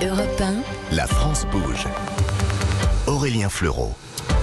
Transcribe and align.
Europe 0.00 0.40
1, 0.40 0.94
La 0.94 1.08
France 1.08 1.44
bouge. 1.50 1.88
Aurélien 3.08 3.48
Fleureau. 3.48 3.96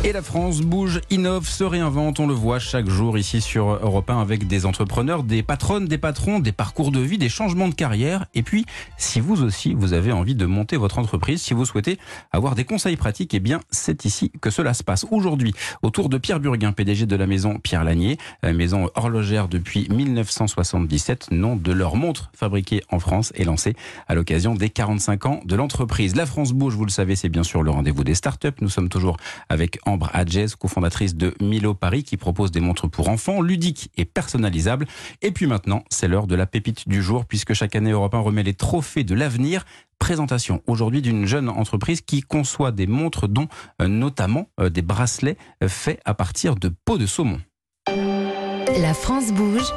Et 0.05 0.13
la 0.13 0.21
France 0.21 0.61
bouge, 0.61 1.01
innove, 1.09 1.47
se 1.47 1.63
réinvente. 1.63 2.19
On 2.19 2.27
le 2.27 2.35
voit 2.35 2.59
chaque 2.59 2.87
jour 2.87 3.17
ici 3.17 3.41
sur 3.41 3.79
Europe 3.81 4.07
1 4.07 4.21
avec 4.21 4.45
des 4.45 4.67
entrepreneurs, 4.67 5.23
des 5.23 5.41
patronnes, 5.41 5.87
des 5.87 5.97
patrons, 5.97 6.37
des 6.37 6.51
parcours 6.51 6.91
de 6.91 6.99
vie, 6.99 7.17
des 7.17 7.27
changements 7.27 7.67
de 7.67 7.73
carrière. 7.73 8.27
Et 8.35 8.43
puis, 8.43 8.67
si 8.97 9.19
vous 9.19 9.41
aussi, 9.41 9.73
vous 9.73 9.93
avez 9.93 10.11
envie 10.11 10.35
de 10.35 10.45
monter 10.45 10.77
votre 10.77 10.99
entreprise, 10.99 11.41
si 11.41 11.55
vous 11.55 11.65
souhaitez 11.65 11.97
avoir 12.31 12.53
des 12.53 12.65
conseils 12.65 12.97
pratiques, 12.97 13.33
eh 13.33 13.39
bien, 13.39 13.61
c'est 13.71 14.05
ici 14.05 14.31
que 14.41 14.51
cela 14.51 14.75
se 14.75 14.83
passe. 14.83 15.07
Aujourd'hui, 15.09 15.55
autour 15.81 16.07
de 16.07 16.19
Pierre 16.19 16.39
Burguin, 16.39 16.71
PDG 16.71 17.07
de 17.07 17.15
la 17.15 17.25
maison 17.25 17.57
Pierre 17.57 17.83
Lanier, 17.83 18.19
la 18.43 18.53
maison 18.53 18.91
horlogère 18.93 19.47
depuis 19.47 19.87
1977, 19.89 21.29
nom 21.31 21.55
de 21.55 21.71
leur 21.71 21.95
montre 21.95 22.29
fabriquée 22.35 22.83
en 22.91 22.99
France 22.99 23.33
et 23.33 23.43
lancée 23.43 23.73
à 24.07 24.13
l'occasion 24.13 24.53
des 24.53 24.69
45 24.69 25.25
ans 25.25 25.39
de 25.45 25.55
l'entreprise. 25.55 26.15
La 26.15 26.27
France 26.27 26.53
bouge, 26.53 26.75
vous 26.75 26.85
le 26.85 26.91
savez, 26.91 27.15
c'est 27.15 27.29
bien 27.29 27.41
sûr 27.41 27.63
le 27.63 27.71
rendez-vous 27.71 28.03
des 28.03 28.13
startups. 28.13 28.49
Nous 28.61 28.69
sommes 28.69 28.89
toujours 28.89 29.17
avec 29.49 29.79
Ambre 29.95 30.09
Adjez, 30.11 30.47
cofondatrice 30.59 31.15
de 31.15 31.33
Milo 31.39 31.73
Paris, 31.73 32.03
qui 32.03 32.17
propose 32.17 32.51
des 32.51 32.59
montres 32.59 32.89
pour 32.89 33.07
enfants, 33.07 33.41
ludiques 33.41 33.91
et 33.95 34.03
personnalisables. 34.03 34.87
Et 35.21 35.31
puis 35.31 35.47
maintenant, 35.47 35.85
c'est 35.89 36.09
l'heure 36.09 36.27
de 36.27 36.35
la 36.35 36.45
pépite 36.45 36.89
du 36.89 37.01
jour, 37.01 37.23
puisque 37.23 37.53
chaque 37.53 37.77
année, 37.77 37.91
Europe 37.91 38.13
1 38.13 38.19
remet 38.19 38.43
les 38.43 38.55
trophées 38.55 39.05
de 39.05 39.15
l'avenir. 39.15 39.63
Présentation 39.97 40.61
aujourd'hui 40.67 41.01
d'une 41.01 41.25
jeune 41.25 41.47
entreprise 41.47 42.01
qui 42.01 42.19
conçoit 42.19 42.73
des 42.73 42.87
montres, 42.87 43.29
dont 43.29 43.47
euh, 43.81 43.87
notamment 43.87 44.49
euh, 44.59 44.69
des 44.69 44.81
bracelets 44.81 45.37
euh, 45.63 45.69
faits 45.69 46.01
à 46.03 46.13
partir 46.13 46.57
de 46.57 46.67
peau 46.67 46.97
de 46.97 47.05
saumon. 47.05 47.39
la 47.87 48.93
France 48.93 49.31
bouge, 49.31 49.71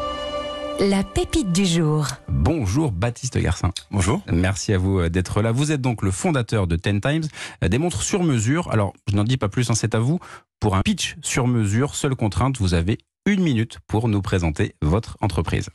la 0.80 1.02
pépite 1.02 1.52
du 1.52 1.66
jour. 1.66 2.06
Bonjour 2.28 2.92
Baptiste 2.92 3.36
Garcin. 3.38 3.72
Bonjour. 3.90 4.22
Merci 4.32 4.72
à 4.72 4.78
vous 4.78 5.00
euh, 5.00 5.08
d'être 5.08 5.42
là. 5.42 5.50
Vous 5.50 5.72
êtes 5.72 5.80
donc 5.80 6.02
le 6.02 6.10
fondateur 6.10 6.66
de 6.66 6.76
Ten 6.76 7.00
Times, 7.00 7.24
euh, 7.64 7.68
des 7.68 7.78
montres 7.78 8.02
sur 8.02 8.22
mesure. 8.22 8.70
Alors, 8.70 8.92
je 9.08 9.16
n'en 9.16 9.24
dis 9.24 9.36
pas 9.36 9.48
plus, 9.48 9.70
hein, 9.70 9.74
c'est 9.74 9.94
à 9.94 9.98
vous. 9.98 10.20
Pour 10.60 10.76
un 10.76 10.82
pitch 10.82 11.16
sur 11.22 11.46
mesure, 11.46 11.94
seule 11.94 12.14
contrainte, 12.14 12.58
vous 12.58 12.74
avez 12.74 12.98
une 13.26 13.42
minute 13.42 13.78
pour 13.86 14.08
nous 14.08 14.22
présenter 14.22 14.74
votre 14.80 15.16
entreprise. 15.20 15.68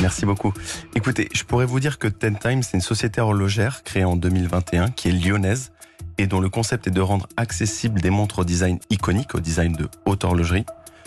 Merci 0.00 0.26
beaucoup. 0.26 0.52
Écoutez, 0.94 1.28
je 1.32 1.44
pourrais 1.44 1.66
vous 1.66 1.80
dire 1.80 1.98
que 1.98 2.08
Ten 2.08 2.36
Times, 2.38 2.62
c'est 2.62 2.76
une 2.76 2.82
société 2.82 3.20
horlogère 3.20 3.82
créée 3.84 4.04
en 4.04 4.16
2021 4.16 4.90
qui 4.90 5.08
est 5.08 5.12
lyonnaise 5.12 5.72
et 6.18 6.26
dont 6.26 6.40
le 6.40 6.48
concept 6.48 6.86
est 6.86 6.92
de 6.92 7.00
rendre 7.00 7.28
accessible 7.36 8.00
des 8.00 8.10
montres 8.10 8.40
au 8.40 8.44
design 8.44 8.78
iconique, 8.90 9.34
au 9.34 9.40
design 9.40 9.72
de 9.72 9.88
haute 10.04 10.24
horlogerie. 10.24 10.64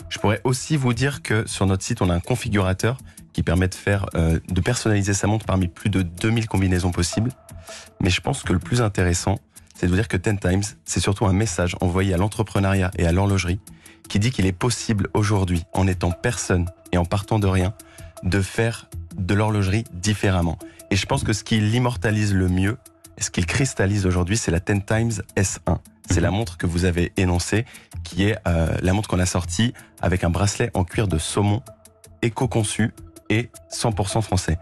Je 0.08 0.18
pourrais 0.18 0.40
aussi 0.44 0.76
vous 0.76 0.94
dire 0.94 1.22
que 1.22 1.46
sur 1.46 1.66
notre 1.66 1.82
site, 1.82 2.02
on 2.02 2.10
a 2.10 2.14
un 2.14 2.20
configurateur 2.20 2.98
qui 3.32 3.42
permet 3.42 3.68
de 3.68 3.74
faire, 3.74 4.06
euh, 4.14 4.38
de 4.48 4.60
personnaliser 4.60 5.14
sa 5.14 5.26
montre 5.26 5.44
parmi 5.44 5.68
plus 5.68 5.90
de 5.90 6.02
2000 6.02 6.46
combinaisons 6.46 6.92
possibles. 6.92 7.32
Mais 8.00 8.10
je 8.10 8.20
pense 8.20 8.42
que 8.42 8.52
le 8.52 8.58
plus 8.58 8.80
intéressant, 8.80 9.38
c'est 9.74 9.86
de 9.86 9.90
vous 9.90 9.96
dire 9.96 10.08
que 10.08 10.16
Ten 10.16 10.38
Times, 10.38 10.62
c'est 10.84 11.00
surtout 11.00 11.26
un 11.26 11.32
message 11.32 11.76
envoyé 11.80 12.14
à 12.14 12.16
l'entrepreneuriat 12.16 12.90
et 12.96 13.06
à 13.06 13.12
l'horlogerie 13.12 13.58
qui 14.08 14.18
dit 14.18 14.30
qu'il 14.30 14.46
est 14.46 14.52
possible 14.52 15.08
aujourd'hui, 15.14 15.64
en 15.72 15.86
étant 15.86 16.10
personne 16.10 16.68
et 16.92 16.98
en 16.98 17.04
partant 17.04 17.38
de 17.38 17.46
rien, 17.46 17.74
de 18.22 18.40
faire 18.40 18.88
de 19.16 19.34
l'horlogerie 19.34 19.84
différemment. 19.92 20.58
Et 20.90 20.96
je 20.96 21.06
pense 21.06 21.24
que 21.24 21.32
ce 21.32 21.42
qui 21.44 21.60
l'immortalise 21.60 22.34
le 22.34 22.48
mieux, 22.48 22.76
et 23.16 23.22
ce 23.22 23.30
qu'il 23.30 23.46
cristallise 23.46 24.06
aujourd'hui, 24.06 24.36
c'est 24.36 24.50
la 24.50 24.60
Ten 24.60 24.84
Times 24.84 25.12
S1. 25.36 25.78
C'est 26.10 26.20
la 26.20 26.30
montre 26.30 26.56
que 26.56 26.66
vous 26.66 26.84
avez 26.84 27.12
énoncée, 27.16 27.64
qui 28.02 28.24
est 28.24 28.36
euh, 28.46 28.76
la 28.80 28.92
montre 28.92 29.08
qu'on 29.08 29.18
a 29.18 29.26
sortie 29.26 29.72
avec 30.00 30.24
un 30.24 30.30
bracelet 30.30 30.70
en 30.74 30.84
cuir 30.84 31.08
de 31.08 31.18
saumon, 31.18 31.62
éco-conçu 32.22 32.92
et 33.30 33.50
100% 33.72 34.22
français. 34.22 34.58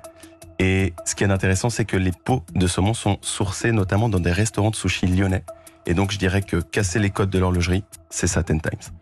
Et 0.59 0.95
ce 1.05 1.15
qui 1.15 1.25
est 1.25 1.31
intéressant, 1.31 1.71
c'est 1.71 1.85
que 1.85 1.97
les 1.97 2.13
peaux 2.13 2.45
de 2.55 2.67
saumon 2.67 2.95
sont 2.95 3.19
sourcées 3.21 3.73
notamment 3.73 4.09
dans 4.09 4.21
des 4.21 4.33
restaurants 4.33 4.71
de 4.71 4.77
sushi 4.77 5.07
lyonnais. 5.07 5.45
Et 5.87 5.95
donc, 5.95 6.13
je 6.13 6.19
dirais 6.19 6.43
que 6.43 6.59
casser 6.59 7.01
les 7.01 7.11
codes 7.11 7.31
de 7.31 7.39
l'horlogerie, 7.39 7.85
c'est 8.11 8.29
ça 8.29 8.43
Ten 8.45 8.61
Times. 8.61 9.02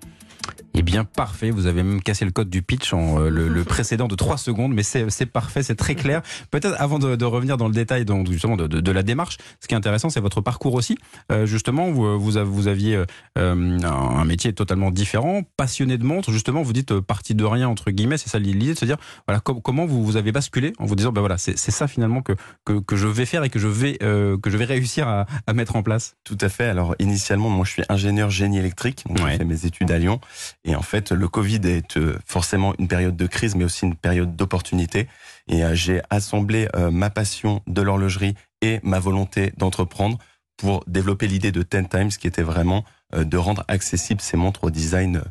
Eh 0.75 0.83
bien, 0.83 1.05
parfait. 1.05 1.51
Vous 1.51 1.67
avez 1.67 1.83
même 1.83 2.01
cassé 2.03 2.25
le 2.25 2.31
code 2.31 2.49
du 2.49 2.63
pitch 2.63 2.93
en 2.93 3.21
euh, 3.21 3.29
le, 3.29 3.49
le 3.49 3.65
précédent 3.65 4.07
de 4.09 4.15
3 4.15 4.39
secondes, 4.39 4.73
mais 4.73 4.83
c'est 4.83 5.27
parfait, 5.27 5.63
c'est 5.63 5.75
très 5.75 5.95
clair. 5.95 6.23
Peut-être 6.51 6.75
avant 6.81 6.99
de, 6.99 7.17
de 7.17 7.25
revenir 7.25 7.57
dans 7.57 7.67
le 7.69 7.75
détail 7.75 8.05
donc, 8.05 8.31
justement 8.31 8.57
de, 8.57 8.67
de, 8.67 8.81
de 8.81 8.93
la 8.93 9.03
démarche, 9.03 9.39
ce 9.61 9.67
qui 9.69 9.75
est 9.75 9.77
intéressant, 9.77 10.11
c'est 10.11 10.21
votre 10.21 10.41
parcours 10.41 10.75
aussi. 10.75 10.97
Euh, 11.33 11.45
justement, 11.47 11.91
vous, 11.91 12.19
vous 12.21 12.39
aviez 12.39 13.03
euh, 13.39 13.79
un 13.83 14.25
métier 14.25 14.53
totalement 14.53 14.91
différent, 14.91 15.43
passionné 15.57 15.99
de 15.99 16.05
montres. 16.05 16.31
Justement, 16.31 16.63
vous 16.63 16.73
dites 16.73 16.93
euh, 16.93 17.01
parti 17.03 17.35
de 17.35 17.45
rien 17.45 17.69
entre 17.69 17.91
guillemets. 17.91 18.19
C'est 18.19 18.29
ça 18.31 18.39
l'idée 18.39 18.75
de 18.75 18.79
se 18.79 18.85
dire 18.85 18.97
voilà 19.27 19.41
com- 19.41 19.61
comment 19.63 19.87
vous 19.87 20.05
vous 20.05 20.17
avez 20.17 20.33
basculé 20.33 20.73
en 20.79 20.87
vous 20.87 20.95
disant 20.97 21.13
ben 21.13 21.21
voilà 21.21 21.39
c'est 21.39 21.57
ça 21.57 21.89
finalement 21.89 22.23
que, 22.23 22.33
que 22.65 22.81
que 22.81 22.97
je 22.97 23.07
vais 23.09 23.27
faire 23.27 23.45
et 23.45 23.51
que 23.51 23.59
je 23.59 23.69
vais 23.69 23.99
euh, 24.03 24.37
que 24.39 24.51
je 24.51 24.57
vais 24.57 24.65
réussir 24.65 25.09
à, 25.09 25.27
à 25.47 25.53
mettre 25.53 25.77
en 25.77 25.83
place. 25.83 26.15
Tout 26.25 26.39
à 26.41 26.49
fait. 26.49 26.65
Alors, 26.67 26.95
initialement, 26.99 27.49
moi, 27.51 27.65
je 27.65 27.73
suis 27.73 27.83
ingénieur 27.89 28.31
génie 28.31 28.59
électrique. 28.59 29.05
Donc, 29.07 29.19
Ouais. 29.21 29.33
j'ai 29.33 29.39
fait 29.39 29.45
mes 29.45 29.67
études 29.67 29.91
à 29.91 29.99
Lyon. 29.99 30.21
Et 30.65 30.75
en 30.75 30.83
fait, 30.83 31.13
le 31.13 31.29
Covid 31.29 31.61
est 31.65 31.97
euh, 31.97 32.19
forcément 32.27 32.75
une 32.79 32.89
période 32.89 33.17
de 33.17 33.27
crise, 33.27 33.55
mais 33.55 33.65
aussi 33.65 33.87
une 33.87 33.97
période 33.97 34.37
d'opportunité. 34.37 35.09
Et 35.49 35.65
euh, 35.65 35.75
j'ai 35.75 36.03
assemblé 36.11 36.69
euh, 36.77 36.91
ma 36.91 37.09
passion 37.09 37.63
de 37.67 37.81
l'horlogerie 37.81 38.35
et 38.61 38.81
ma 38.83 38.99
volonté 38.99 39.53
d'entreprendre 39.57 40.19
pour 40.59 40.85
développer 40.87 41.27
l'idée 41.27 41.53
de 41.53 41.63
Ten 41.63 41.89
Times, 41.89 42.11
qui 42.11 42.27
était 42.27 42.43
vraiment 42.43 42.85
de 43.17 43.37
rendre 43.39 43.65
accessible 43.67 44.21
ces 44.21 44.37
montres 44.37 44.65
au 44.65 44.71
design 44.71 45.23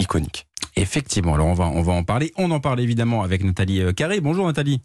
iconique. 0.00 0.46
Effectivement. 0.76 1.34
Alors 1.34 1.48
on 1.48 1.54
va 1.54 1.66
on 1.66 1.82
va 1.82 1.92
en 1.92 2.04
parler. 2.04 2.32
On 2.36 2.52
en 2.52 2.60
parle 2.60 2.78
évidemment 2.78 3.22
avec 3.24 3.42
Nathalie 3.42 3.82
Carré. 3.94 4.20
Bonjour 4.20 4.46
Nathalie. 4.46 4.80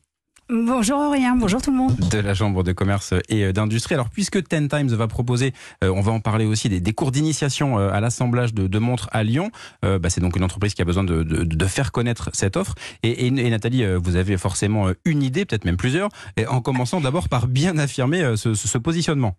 Bonjour 0.51 0.99
Aurélien, 0.99 1.35
bonjour 1.35 1.61
tout 1.61 1.69
le 1.69 1.77
monde. 1.77 1.95
de 2.09 2.17
la 2.17 2.33
Chambre 2.33 2.63
de 2.63 2.71
commerce 2.71 3.13
et 3.29 3.45
euh, 3.45 3.53
d'industrie. 3.53 3.93
Alors, 3.93 4.09
puisque 4.09 4.43
Ten 4.47 4.67
Times 4.67 4.87
va 4.87 5.07
proposer, 5.07 5.53
euh, 5.83 5.93
on 5.95 6.01
va 6.01 6.11
en 6.11 6.21
parler 6.21 6.45
aussi, 6.45 6.69
des, 6.69 6.93
cours 6.93 7.11
d'initiation 7.11 7.77
euh, 7.77 7.91
à 7.91 7.99
l'assemblage 7.99 8.55
de, 8.55 8.79
montres 8.79 9.09
à 9.11 9.23
Lyon. 9.23 9.51
Bah, 9.83 10.09
c'est 10.09 10.21
donc 10.21 10.35
une 10.35 10.43
entreprise 10.43 10.73
qui 10.73 10.81
a 10.81 10.85
besoin 10.85 11.03
de, 11.03 11.65
faire 11.67 11.91
connaître 11.91 12.31
cette 12.33 12.57
offre. 12.57 12.73
Et, 13.03 13.29
Nathalie, 13.29 13.85
vous 13.97 14.15
avez 14.15 14.37
forcément 14.37 14.87
une 15.05 15.21
idée, 15.21 15.45
peut-être 15.45 15.65
même 15.65 15.77
plusieurs, 15.77 16.09
en 16.47 16.61
commençant 16.61 16.99
d'abord 16.99 17.29
par 17.29 17.47
bien 17.47 17.77
affirmer 17.77 18.35
ce 18.35 18.77
positionnement. 18.77 19.35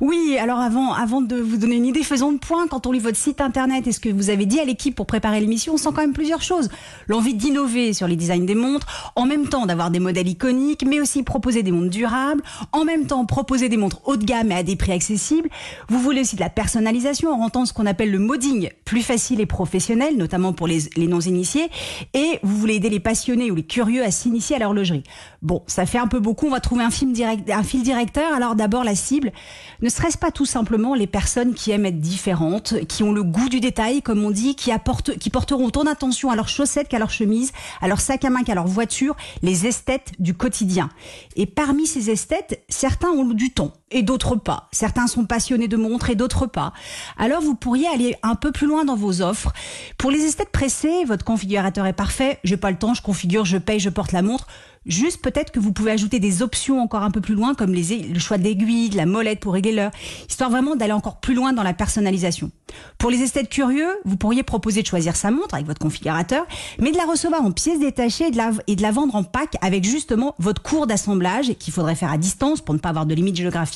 Oui, 0.00 0.36
alors 0.40 0.60
avant, 0.60 0.92
avant 0.92 1.20
de 1.20 1.36
vous 1.36 1.56
donner 1.56 1.76
une 1.76 1.86
idée, 1.86 2.02
faisons 2.02 2.30
le 2.30 2.38
point. 2.38 2.66
Quand 2.68 2.86
on 2.86 2.92
lit 2.92 2.98
votre 2.98 3.16
site 3.16 3.40
internet 3.40 3.86
et 3.86 3.92
ce 3.92 4.00
que 4.00 4.08
vous 4.08 4.30
avez 4.30 4.46
dit 4.46 4.60
à 4.60 4.64
l'équipe 4.64 4.94
pour 4.94 5.06
préparer 5.06 5.40
l'émission, 5.40 5.74
on 5.74 5.76
sent 5.76 5.90
quand 5.94 6.02
même 6.02 6.12
plusieurs 6.12 6.42
choses. 6.42 6.68
L'envie 7.06 7.34
d'innover 7.34 7.92
sur 7.92 8.06
les 8.06 8.16
designs 8.16 8.44
des 8.44 8.54
montres, 8.54 9.12
en 9.16 9.26
même 9.26 9.48
temps 9.48 9.66
d'avoir 9.66 9.90
des 9.90 9.98
modèles 9.98 10.28
iconiques, 10.28 10.84
mais 10.86 11.00
aussi 11.00 11.22
proposer 11.22 11.62
des 11.62 11.72
montres 11.72 11.90
durables, 11.90 12.42
en 12.72 12.84
même 12.84 13.06
temps 13.06 13.24
proposer 13.24 13.68
des 13.68 13.76
montres 13.76 14.00
haut 14.04 14.16
de 14.16 14.24
gamme 14.24 14.52
et 14.52 14.56
à 14.56 14.62
des 14.62 14.76
prix 14.76 14.92
accessibles. 14.92 15.48
Vous 15.88 15.98
voulez 15.98 16.20
aussi 16.20 16.36
de 16.36 16.40
la 16.40 16.50
personnalisation 16.50 17.30
en 17.32 17.38
rendant 17.38 17.64
ce 17.64 17.72
qu'on 17.72 17.86
appelle 17.86 18.10
le 18.10 18.18
modding 18.18 18.70
plus 18.84 19.02
facile 19.02 19.40
et 19.40 19.46
professionnel, 19.46 20.16
notamment 20.16 20.52
pour 20.52 20.66
les, 20.66 20.80
les 20.96 21.06
non-initiés. 21.06 21.68
Et 22.14 22.38
vous 22.42 22.56
voulez 22.56 22.74
aider 22.74 22.90
les 22.90 23.00
passionnés 23.00 23.50
ou 23.50 23.54
les 23.54 23.64
curieux 23.64 24.04
à 24.04 24.10
s'initier 24.10 24.56
à 24.56 24.58
l'horlogerie. 24.58 25.04
Bon, 25.42 25.62
ça 25.66 25.86
fait 25.86 25.98
un 25.98 26.08
peu 26.08 26.20
beaucoup. 26.20 26.46
On 26.46 26.50
va 26.50 26.60
trouver 26.60 26.84
un, 26.84 26.90
film 26.90 27.12
direct, 27.12 27.48
un 27.50 27.62
fil 27.62 27.82
directeur. 27.82 28.32
Alors 28.34 28.54
d'abord, 28.54 28.84
la 28.84 28.94
cible. 28.94 29.32
Ne 29.82 29.88
serait-ce 29.88 30.16
pas 30.16 30.30
tout 30.30 30.46
simplement 30.46 30.94
les 30.94 31.06
personnes 31.06 31.54
qui 31.54 31.70
aiment 31.70 31.86
être 31.86 32.00
différentes, 32.00 32.86
qui 32.86 33.02
ont 33.02 33.12
le 33.12 33.22
goût 33.22 33.48
du 33.48 33.60
détail, 33.60 34.02
comme 34.02 34.24
on 34.24 34.30
dit, 34.30 34.54
qui, 34.54 34.72
apportent, 34.72 35.18
qui 35.18 35.30
porteront 35.30 35.66
autant 35.66 35.84
d'attention 35.84 36.30
à 36.30 36.36
leurs 36.36 36.48
chaussettes 36.48 36.88
qu'à 36.88 36.98
leurs 36.98 37.10
chemises, 37.10 37.52
à 37.80 37.88
leur 37.88 38.00
sac 38.00 38.24
à 38.24 38.30
main 38.30 38.42
qu'à 38.42 38.54
leur 38.54 38.66
voiture, 38.66 39.16
les 39.42 39.66
esthètes 39.66 40.12
du 40.18 40.34
quotidien. 40.34 40.88
Et 41.36 41.46
parmi 41.46 41.86
ces 41.86 42.10
esthètes, 42.10 42.64
certains 42.68 43.10
ont 43.10 43.26
du 43.26 43.52
temps 43.52 43.72
et 43.90 44.02
d'autres 44.02 44.36
pas. 44.36 44.68
Certains 44.72 45.06
sont 45.06 45.24
passionnés 45.24 45.68
de 45.68 45.76
montres 45.76 46.10
et 46.10 46.16
d'autres 46.16 46.46
pas. 46.46 46.72
Alors 47.16 47.40
vous 47.40 47.54
pourriez 47.54 47.86
aller 47.86 48.16
un 48.22 48.34
peu 48.34 48.52
plus 48.52 48.66
loin 48.66 48.84
dans 48.84 48.96
vos 48.96 49.22
offres. 49.22 49.52
Pour 49.96 50.10
les 50.10 50.24
esthètes 50.24 50.50
pressés, 50.50 51.04
votre 51.04 51.24
configurateur 51.24 51.86
est 51.86 51.92
parfait. 51.92 52.38
J'ai 52.44 52.56
pas 52.56 52.70
le 52.70 52.78
temps, 52.78 52.94
je 52.94 53.02
configure, 53.02 53.44
je 53.44 53.58
paye, 53.58 53.78
je 53.78 53.90
porte 53.90 54.12
la 54.12 54.22
montre. 54.22 54.46
Juste 54.86 55.20
peut-être 55.20 55.50
que 55.50 55.58
vous 55.58 55.72
pouvez 55.72 55.90
ajouter 55.90 56.20
des 56.20 56.42
options 56.42 56.80
encore 56.80 57.02
un 57.02 57.10
peu 57.10 57.20
plus 57.20 57.34
loin, 57.34 57.54
comme 57.54 57.74
le 57.74 58.18
choix 58.20 58.38
d'aiguilles, 58.38 58.88
de 58.88 58.96
la 58.96 59.04
molette 59.04 59.40
pour 59.40 59.52
régler 59.52 59.72
l'heure, 59.72 59.90
histoire 60.28 60.48
vraiment 60.48 60.76
d'aller 60.76 60.92
encore 60.92 61.18
plus 61.18 61.34
loin 61.34 61.52
dans 61.52 61.64
la 61.64 61.74
personnalisation. 61.74 62.52
Pour 62.96 63.10
les 63.10 63.20
esthètes 63.20 63.48
curieux, 63.48 63.88
vous 64.04 64.16
pourriez 64.16 64.44
proposer 64.44 64.82
de 64.82 64.86
choisir 64.86 65.16
sa 65.16 65.32
montre 65.32 65.54
avec 65.54 65.66
votre 65.66 65.80
configurateur, 65.80 66.46
mais 66.78 66.92
de 66.92 66.96
la 66.96 67.04
recevoir 67.04 67.44
en 67.44 67.50
pièces 67.50 67.80
détachées 67.80 68.28
et 68.28 68.30
de 68.30 68.36
la, 68.36 68.52
et 68.68 68.76
de 68.76 68.82
la 68.82 68.92
vendre 68.92 69.16
en 69.16 69.24
pack 69.24 69.56
avec 69.60 69.82
justement 69.82 70.36
votre 70.38 70.62
cours 70.62 70.86
d'assemblage 70.86 71.54
qu'il 71.54 71.72
faudrait 71.72 71.96
faire 71.96 72.12
à 72.12 72.18
distance 72.18 72.60
pour 72.60 72.74
ne 72.74 72.78
pas 72.78 72.90
avoir 72.90 73.06
de 73.06 73.14
limite 73.14 73.36
géographique. 73.36 73.75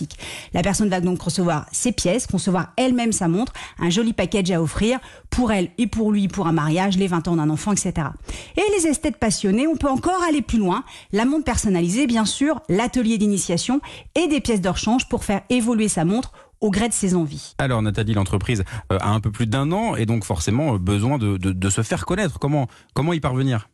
La 0.53 0.63
personne 0.63 0.89
va 0.89 1.01
donc 1.01 1.21
recevoir 1.21 1.67
ses 1.73 1.93
pièces, 1.93 2.27
concevoir 2.27 2.73
elle-même 2.77 3.13
sa 3.13 3.29
montre, 3.29 3.53
un 3.79 3.91
joli 3.91 4.13
package 4.13 4.51
à 4.51 4.63
offrir 4.63 4.99
pour 5.31 5.53
elle 5.53 5.71
et 5.79 5.87
pour 5.87 6.13
lui 6.13 6.29
pour 6.29 6.47
un 6.47 6.53
mariage, 6.53 6.97
les 6.97 7.07
20 7.07 7.29
ans 7.29 7.37
d'un 7.37 7.51
enfant, 7.51 7.73
etc. 7.73 8.09
Et 8.57 8.63
les 8.77 8.87
esthètes 8.87 9.17
passionnés, 9.17 9.67
on 9.67 9.77
peut 9.77 9.91
encore 9.91 10.23
aller 10.29 10.43
plus 10.43 10.59
loin. 10.59 10.85
La 11.13 11.25
montre 11.25 11.45
personnalisée, 11.45 12.07
bien 12.07 12.25
sûr, 12.25 12.61
l'atelier 12.69 13.19
d'initiation 13.19 13.81
et 14.15 14.29
des 14.29 14.41
pièces 14.41 14.61
de 14.61 14.69
rechange 14.69 15.09
pour 15.09 15.25
faire 15.25 15.43
évoluer 15.51 15.89
sa 15.89 16.05
montre 16.05 16.33
au 16.61 16.71
gré 16.71 16.89
de 16.89 16.95
ses 16.95 17.15
envies. 17.15 17.55
Alors 17.59 17.81
Nathalie, 17.81 18.15
l'entreprise 18.15 18.65
euh, 18.93 18.99
a 19.01 19.11
un 19.11 19.21
peu 19.21 19.31
plus 19.31 19.47
d'un 19.47 19.73
an 19.73 19.97
et 19.97 20.07
donc 20.07 20.25
forcément 20.25 20.75
euh, 20.75 20.79
besoin 20.79 21.19
de, 21.19 21.71
se 21.71 21.83
faire 21.83 22.05
connaître. 22.05 22.39
Comment 22.39 23.13
y 23.13 23.21
parvenir? 23.21 23.69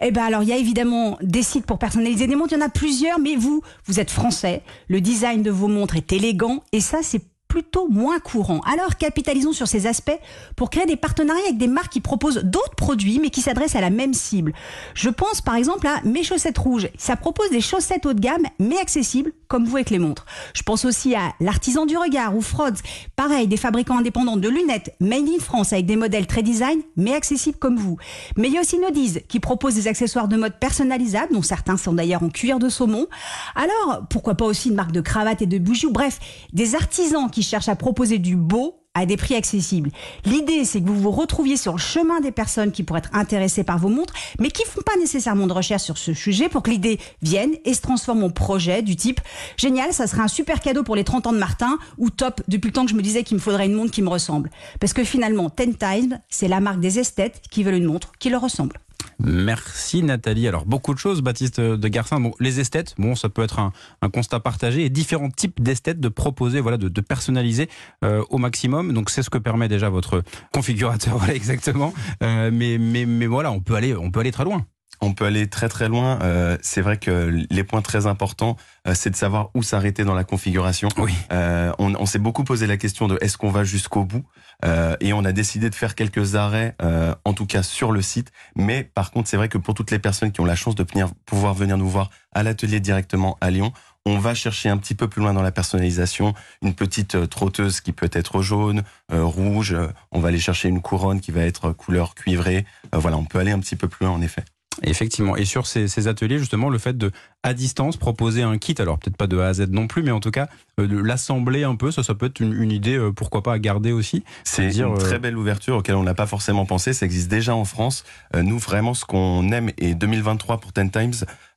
Eh 0.00 0.10
ben 0.10 0.24
alors, 0.24 0.42
il 0.42 0.48
y 0.48 0.52
a 0.52 0.56
évidemment 0.56 1.18
des 1.22 1.42
sites 1.42 1.66
pour 1.66 1.78
personnaliser 1.78 2.26
des 2.26 2.36
montres. 2.36 2.52
Il 2.52 2.58
y 2.58 2.62
en 2.62 2.66
a 2.66 2.70
plusieurs, 2.70 3.18
mais 3.18 3.36
vous, 3.36 3.62
vous 3.86 4.00
êtes 4.00 4.10
français. 4.10 4.62
Le 4.88 5.00
design 5.00 5.42
de 5.42 5.50
vos 5.50 5.68
montres 5.68 5.96
est 5.96 6.12
élégant, 6.12 6.62
et 6.72 6.80
ça, 6.80 6.98
c'est 7.02 7.22
plutôt 7.52 7.86
moins 7.86 8.18
courant. 8.18 8.60
Alors 8.60 8.96
capitalisons 8.96 9.52
sur 9.52 9.68
ces 9.68 9.86
aspects 9.86 10.18
pour 10.56 10.70
créer 10.70 10.86
des 10.86 10.96
partenariats 10.96 11.42
avec 11.44 11.58
des 11.58 11.66
marques 11.66 11.92
qui 11.92 12.00
proposent 12.00 12.38
d'autres 12.42 12.76
produits 12.76 13.18
mais 13.20 13.28
qui 13.28 13.42
s'adressent 13.42 13.76
à 13.76 13.82
la 13.82 13.90
même 13.90 14.14
cible. 14.14 14.54
Je 14.94 15.10
pense 15.10 15.42
par 15.42 15.56
exemple 15.56 15.86
à 15.86 16.00
Mes 16.02 16.22
chaussettes 16.22 16.56
rouges. 16.56 16.88
Ça 16.96 17.14
propose 17.14 17.50
des 17.50 17.60
chaussettes 17.60 18.06
haut 18.06 18.14
de 18.14 18.20
gamme 18.20 18.46
mais 18.58 18.78
accessibles 18.78 19.32
comme 19.48 19.66
vous 19.66 19.76
avec 19.76 19.90
les 19.90 19.98
montres. 19.98 20.24
Je 20.54 20.62
pense 20.62 20.86
aussi 20.86 21.14
à 21.14 21.34
l'artisan 21.40 21.84
du 21.84 21.94
regard 21.94 22.34
ou 22.34 22.40
Frods. 22.40 22.80
Pareil, 23.16 23.48
des 23.48 23.58
fabricants 23.58 23.98
indépendants 23.98 24.38
de 24.38 24.48
lunettes 24.48 24.96
made 24.98 25.28
in 25.28 25.38
France 25.38 25.74
avec 25.74 25.84
des 25.84 25.96
modèles 25.96 26.26
très 26.26 26.42
design 26.42 26.80
mais 26.96 27.12
accessibles 27.12 27.58
comme 27.58 27.76
vous. 27.76 27.98
Mais 28.38 28.48
il 28.48 28.54
y 28.54 28.56
a 28.56 28.62
aussi 28.62 28.78
Nodiz 28.78 29.20
qui 29.28 29.40
propose 29.40 29.74
des 29.74 29.88
accessoires 29.88 30.26
de 30.26 30.38
mode 30.38 30.58
personnalisables 30.58 31.34
dont 31.34 31.42
certains 31.42 31.76
sont 31.76 31.92
d'ailleurs 31.92 32.22
en 32.22 32.30
cuir 32.30 32.58
de 32.58 32.70
saumon. 32.70 33.08
Alors 33.54 34.06
pourquoi 34.08 34.36
pas 34.36 34.46
aussi 34.46 34.70
une 34.70 34.76
marque 34.76 34.92
de 34.92 35.02
cravates 35.02 35.42
et 35.42 35.46
de 35.46 35.58
bougies 35.58 35.84
ou 35.84 35.92
bref 35.92 36.18
des 36.54 36.74
artisans 36.74 37.28
qui 37.30 37.41
cherche 37.42 37.68
à 37.68 37.76
proposer 37.76 38.18
du 38.18 38.36
beau 38.36 38.82
à 38.94 39.06
des 39.06 39.16
prix 39.16 39.34
accessibles. 39.34 39.90
L'idée, 40.24 40.64
c'est 40.64 40.80
que 40.80 40.86
vous 40.86 41.00
vous 41.00 41.10
retrouviez 41.10 41.56
sur 41.56 41.72
le 41.72 41.78
chemin 41.78 42.20
des 42.20 42.30
personnes 42.30 42.72
qui 42.72 42.82
pourraient 42.82 42.98
être 43.00 43.14
intéressées 43.14 43.64
par 43.64 43.78
vos 43.78 43.88
montres, 43.88 44.12
mais 44.38 44.50
qui 44.50 44.64
font 44.64 44.82
pas 44.82 44.96
nécessairement 44.98 45.46
de 45.46 45.52
recherche 45.52 45.82
sur 45.82 45.96
ce 45.96 46.12
sujet 46.12 46.48
pour 46.48 46.62
que 46.62 46.70
l'idée 46.70 46.98
vienne 47.22 47.52
et 47.64 47.74
se 47.74 47.80
transforme 47.80 48.22
en 48.22 48.30
projet 48.30 48.82
du 48.82 48.96
type 48.96 49.20
génial, 49.56 49.92
ça 49.92 50.06
serait 50.06 50.22
un 50.22 50.28
super 50.28 50.60
cadeau 50.60 50.82
pour 50.82 50.96
les 50.96 51.04
30 51.04 51.28
ans 51.28 51.32
de 51.32 51.38
Martin 51.38 51.78
ou 51.96 52.10
top 52.10 52.42
depuis 52.48 52.68
le 52.68 52.72
temps 52.74 52.84
que 52.84 52.90
je 52.90 52.96
me 52.96 53.02
disais 53.02 53.22
qu'il 53.22 53.36
me 53.36 53.42
faudrait 53.42 53.66
une 53.66 53.74
montre 53.74 53.92
qui 53.92 54.02
me 54.02 54.08
ressemble. 54.08 54.50
Parce 54.78 54.92
que 54.92 55.04
finalement, 55.04 55.48
Ten 55.48 55.74
Times, 55.74 56.18
c'est 56.28 56.48
la 56.48 56.60
marque 56.60 56.80
des 56.80 56.98
esthètes 56.98 57.40
qui 57.50 57.62
veulent 57.62 57.74
une 57.76 57.86
montre 57.86 58.12
qui 58.18 58.28
leur 58.28 58.42
ressemble. 58.42 58.78
Merci 59.18 60.02
Nathalie. 60.02 60.48
Alors 60.48 60.66
beaucoup 60.66 60.94
de 60.94 60.98
choses, 60.98 61.22
Baptiste 61.22 61.60
de 61.60 61.88
Garcin. 61.88 62.20
Bon, 62.20 62.32
les 62.40 62.60
esthètes, 62.60 62.94
bon, 62.98 63.14
ça 63.14 63.28
peut 63.28 63.42
être 63.42 63.58
un, 63.58 63.72
constat 64.10 64.40
partagé 64.40 64.84
et 64.84 64.90
différents 64.90 65.30
types 65.30 65.62
d'esthètes 65.62 66.00
de 66.00 66.08
proposer, 66.08 66.60
voilà, 66.60 66.76
de, 66.76 67.00
personnaliser 67.00 67.68
euh, 68.04 68.22
au 68.30 68.38
maximum. 68.38 68.92
Donc 68.92 69.10
c'est 69.10 69.22
ce 69.22 69.30
que 69.30 69.38
permet 69.38 69.68
déjà 69.68 69.88
votre 69.88 70.22
configurateur, 70.52 71.16
voilà 71.18 71.34
exactement. 71.34 71.92
Euh, 72.22 72.50
mais, 72.52 72.78
mais, 72.78 73.06
mais 73.06 73.26
voilà, 73.26 73.52
on 73.52 73.60
peut 73.60 73.74
aller, 73.74 73.94
on 73.94 74.10
peut 74.10 74.20
aller 74.20 74.32
très 74.32 74.44
loin. 74.44 74.66
On 75.02 75.12
peut 75.12 75.26
aller 75.26 75.48
très 75.48 75.68
très 75.68 75.88
loin. 75.88 76.18
Euh, 76.22 76.56
c'est 76.62 76.80
vrai 76.80 76.96
que 76.96 77.44
les 77.50 77.64
points 77.64 77.82
très 77.82 78.06
importants, 78.06 78.56
c'est 78.94 79.10
de 79.10 79.16
savoir 79.16 79.50
où 79.54 79.62
s'arrêter 79.62 80.04
dans 80.04 80.14
la 80.14 80.24
configuration. 80.24 80.88
Oui. 80.96 81.14
on, 81.30 81.94
on 81.94 82.06
s'est 82.06 82.18
beaucoup 82.18 82.44
posé 82.44 82.66
la 82.66 82.76
question 82.76 83.08
de 83.08 83.18
est-ce 83.20 83.36
qu'on 83.36 83.50
va 83.50 83.64
jusqu'au 83.64 84.04
bout 84.04 84.24
euh, 84.64 84.96
et 85.00 85.12
on 85.12 85.24
a 85.24 85.32
décidé 85.32 85.70
de 85.70 85.74
faire 85.74 85.94
quelques 85.94 86.36
arrêts, 86.36 86.74
euh, 86.82 87.14
en 87.24 87.32
tout 87.32 87.46
cas 87.46 87.62
sur 87.62 87.92
le 87.92 88.02
site. 88.02 88.32
Mais 88.54 88.84
par 88.84 89.10
contre, 89.10 89.28
c'est 89.28 89.36
vrai 89.36 89.48
que 89.48 89.58
pour 89.58 89.74
toutes 89.74 89.90
les 89.90 89.98
personnes 89.98 90.32
qui 90.32 90.40
ont 90.40 90.44
la 90.44 90.54
chance 90.56 90.74
de 90.74 90.84
pouvoir 91.26 91.54
venir 91.54 91.76
nous 91.76 91.88
voir 91.88 92.10
à 92.32 92.42
l'atelier 92.42 92.80
directement 92.80 93.36
à 93.40 93.50
Lyon, 93.50 93.72
on 94.04 94.18
va 94.18 94.34
chercher 94.34 94.68
un 94.68 94.78
petit 94.78 94.94
peu 94.94 95.08
plus 95.08 95.20
loin 95.20 95.32
dans 95.32 95.42
la 95.42 95.52
personnalisation, 95.52 96.34
une 96.62 96.74
petite 96.74 97.14
euh, 97.14 97.26
trotteuse 97.26 97.80
qui 97.80 97.92
peut 97.92 98.10
être 98.12 98.42
jaune, 98.42 98.82
rouge, 99.10 99.76
on 100.10 100.20
va 100.20 100.28
aller 100.28 100.38
chercher 100.38 100.68
une 100.68 100.80
couronne 100.80 101.20
qui 101.20 101.32
va 101.32 101.42
être 101.42 101.72
couleur 101.72 102.14
cuivrée. 102.14 102.64
voilà, 102.92 103.16
on 103.16 103.24
peut 103.24 103.38
aller 103.38 103.52
un 103.52 103.60
petit 103.60 103.76
peu 103.76 103.88
plus 103.88 104.06
loin 104.06 104.14
en 104.14 104.22
effet. 104.22 104.44
Effectivement. 104.82 105.36
Et 105.36 105.44
sur 105.44 105.66
ces, 105.66 106.08
ateliers, 106.08 106.38
justement, 106.38 106.68
le 106.68 106.78
fait 106.78 106.96
de, 106.96 107.10
à 107.42 107.54
distance, 107.54 107.96
proposer 107.96 108.42
un 108.42 108.58
kit, 108.58 108.74
alors 108.78 108.98
peut-être 108.98 109.16
pas 109.16 109.26
de 109.26 109.38
A 109.38 109.48
à 109.48 109.54
Z 109.54 109.68
non 109.70 109.86
plus, 109.86 110.02
mais 110.02 110.10
en 110.10 110.20
tout 110.20 110.30
cas, 110.30 110.48
euh, 110.80 110.86
de 110.86 110.98
l'assembler 110.98 111.64
un 111.64 111.76
peu, 111.76 111.90
ça, 111.90 112.02
ça 112.02 112.14
peut 112.14 112.26
être 112.26 112.40
une, 112.40 112.72
idée, 112.72 112.96
euh, 112.96 113.12
pourquoi 113.12 113.42
pas, 113.42 113.52
à 113.52 113.58
garder 113.58 113.92
aussi. 113.92 114.24
C'est 114.44 114.74
une 114.76 114.84
euh, 114.84 114.96
très 114.96 115.18
belle 115.18 115.36
ouverture 115.36 115.76
auquel 115.76 115.94
on 115.94 116.02
n'a 116.02 116.14
pas 116.14 116.26
forcément 116.26 116.66
pensé. 116.66 116.92
Ça 116.92 117.06
existe 117.06 117.28
déjà 117.28 117.54
en 117.54 117.64
France. 117.64 118.04
nous, 118.34 118.58
vraiment, 118.58 118.94
ce 118.94 119.04
qu'on 119.04 119.50
aime, 119.52 119.70
et 119.78 119.94
2023 119.94 120.58
pour 120.58 120.72
Ten 120.72 120.90
Times, 120.90 121.14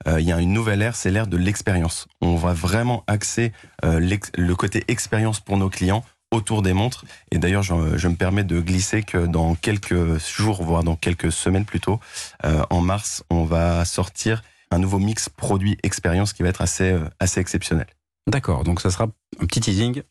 il 0.07 0.23
y 0.23 0.31
a 0.31 0.39
une 0.39 0.53
nouvelle 0.53 0.81
ère, 0.81 0.95
c'est 0.95 1.09
l'ère 1.09 1.27
de 1.27 1.37
l'expérience. 1.37 2.07
On 2.21 2.35
va 2.35 2.53
vraiment 2.53 3.03
axer 3.07 3.53
le 3.83 4.53
côté 4.53 4.83
expérience 4.87 5.39
pour 5.39 5.57
nos 5.57 5.69
clients 5.69 6.03
autour 6.31 6.61
des 6.61 6.73
montres. 6.73 7.05
Et 7.31 7.37
d'ailleurs, 7.37 7.63
je, 7.63 7.73
me 8.07 8.15
permets 8.15 8.43
de 8.43 8.59
glisser 8.59 9.03
que 9.03 9.25
dans 9.25 9.55
quelques 9.55 10.17
jours, 10.17 10.63
voire 10.63 10.83
dans 10.83 10.95
quelques 10.95 11.31
semaines 11.31 11.65
plutôt, 11.65 11.99
euh, 12.43 12.63
en 12.69 12.81
mars, 12.81 13.23
on 13.29 13.43
va 13.43 13.85
sortir 13.85 14.43
un 14.71 14.79
nouveau 14.79 14.99
mix 14.99 15.29
produit 15.29 15.77
expérience 15.83 16.33
qui 16.33 16.43
va 16.43 16.49
être 16.49 16.61
assez, 16.61 16.91
euh, 16.91 17.05
assez 17.19 17.39
exceptionnel. 17.39 17.87
D'accord, 18.27 18.63
donc 18.63 18.81
ça 18.81 18.89
sera 18.89 19.05
un 19.39 19.45
petit 19.45 19.61
teasing 19.61 20.01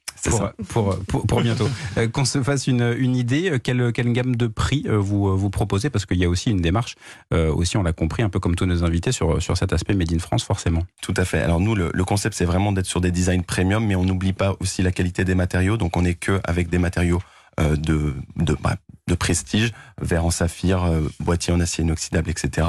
pour, 0.69 0.97
pour, 1.07 1.27
pour, 1.27 1.41
bientôt. 1.41 1.69
Euh, 1.99 2.09
qu'on 2.09 2.25
se 2.25 2.43
fasse 2.43 2.67
une, 2.67 2.95
une 2.99 3.17
idée, 3.17 3.51
euh, 3.51 3.59
quelle, 3.59 3.93
quelle 3.93 4.13
gamme 4.13 4.37
de 4.37 4.47
prix 4.47 4.85
euh, 4.87 4.97
vous, 4.97 5.37
vous 5.37 5.51
proposez? 5.51 5.91
Parce 5.91 6.07
qu'il 6.07 6.19
y 6.19 6.25
a 6.25 6.29
aussi 6.29 6.51
une 6.51 6.61
démarche, 6.61 6.97
aussi 7.33 7.77
on 7.77 7.83
l'a 7.83 7.93
compris, 7.93 8.23
un 8.23 8.29
peu 8.29 8.41
comme 8.41 8.55
tous 8.55 8.67
nos 8.67 8.85
invités, 8.85 9.13
sur, 9.13 9.43
sur 9.43 9.57
cet 9.57 9.73
aspect 9.73 9.95
Made 9.95 10.13
in 10.13 10.19
France, 10.19 10.45
forcément. 10.45 10.83
Tout 11.03 11.15
à 11.17 11.25
fait. 11.25 11.41
Alors 11.43 11.61
nous, 11.61 11.75
le, 11.75 11.91
le 11.93 12.05
concept, 12.05 12.35
c'est 12.37 12.45
vraiment 12.45 12.73
d'être 12.73 12.87
sur 12.87 13.01
des 13.01 13.11
designs 13.11 13.43
premium, 13.43 13.87
mais 13.87 13.97
on 13.97 14.05
n'oublie 14.05 14.33
pas 14.33 14.57
aussi 14.61 14.83
la 14.83 14.93
qualité 14.93 15.25
des 15.25 15.35
matériaux. 15.35 15.77
Donc 15.77 15.97
on 15.97 16.03
n'est 16.03 16.15
que 16.15 16.41
avec 16.45 16.69
des 16.69 16.79
matériaux 16.79 17.21
de, 17.59 18.15
de, 18.37 18.57
bah, 18.61 18.77
de 19.07 19.15
prestige, 19.15 19.73
verre 20.01 20.25
en 20.25 20.31
saphir, 20.31 20.89
boîtier 21.21 21.53
en 21.53 21.61
acier 21.61 21.85
inoxydable, 21.85 22.31
etc. 22.31 22.67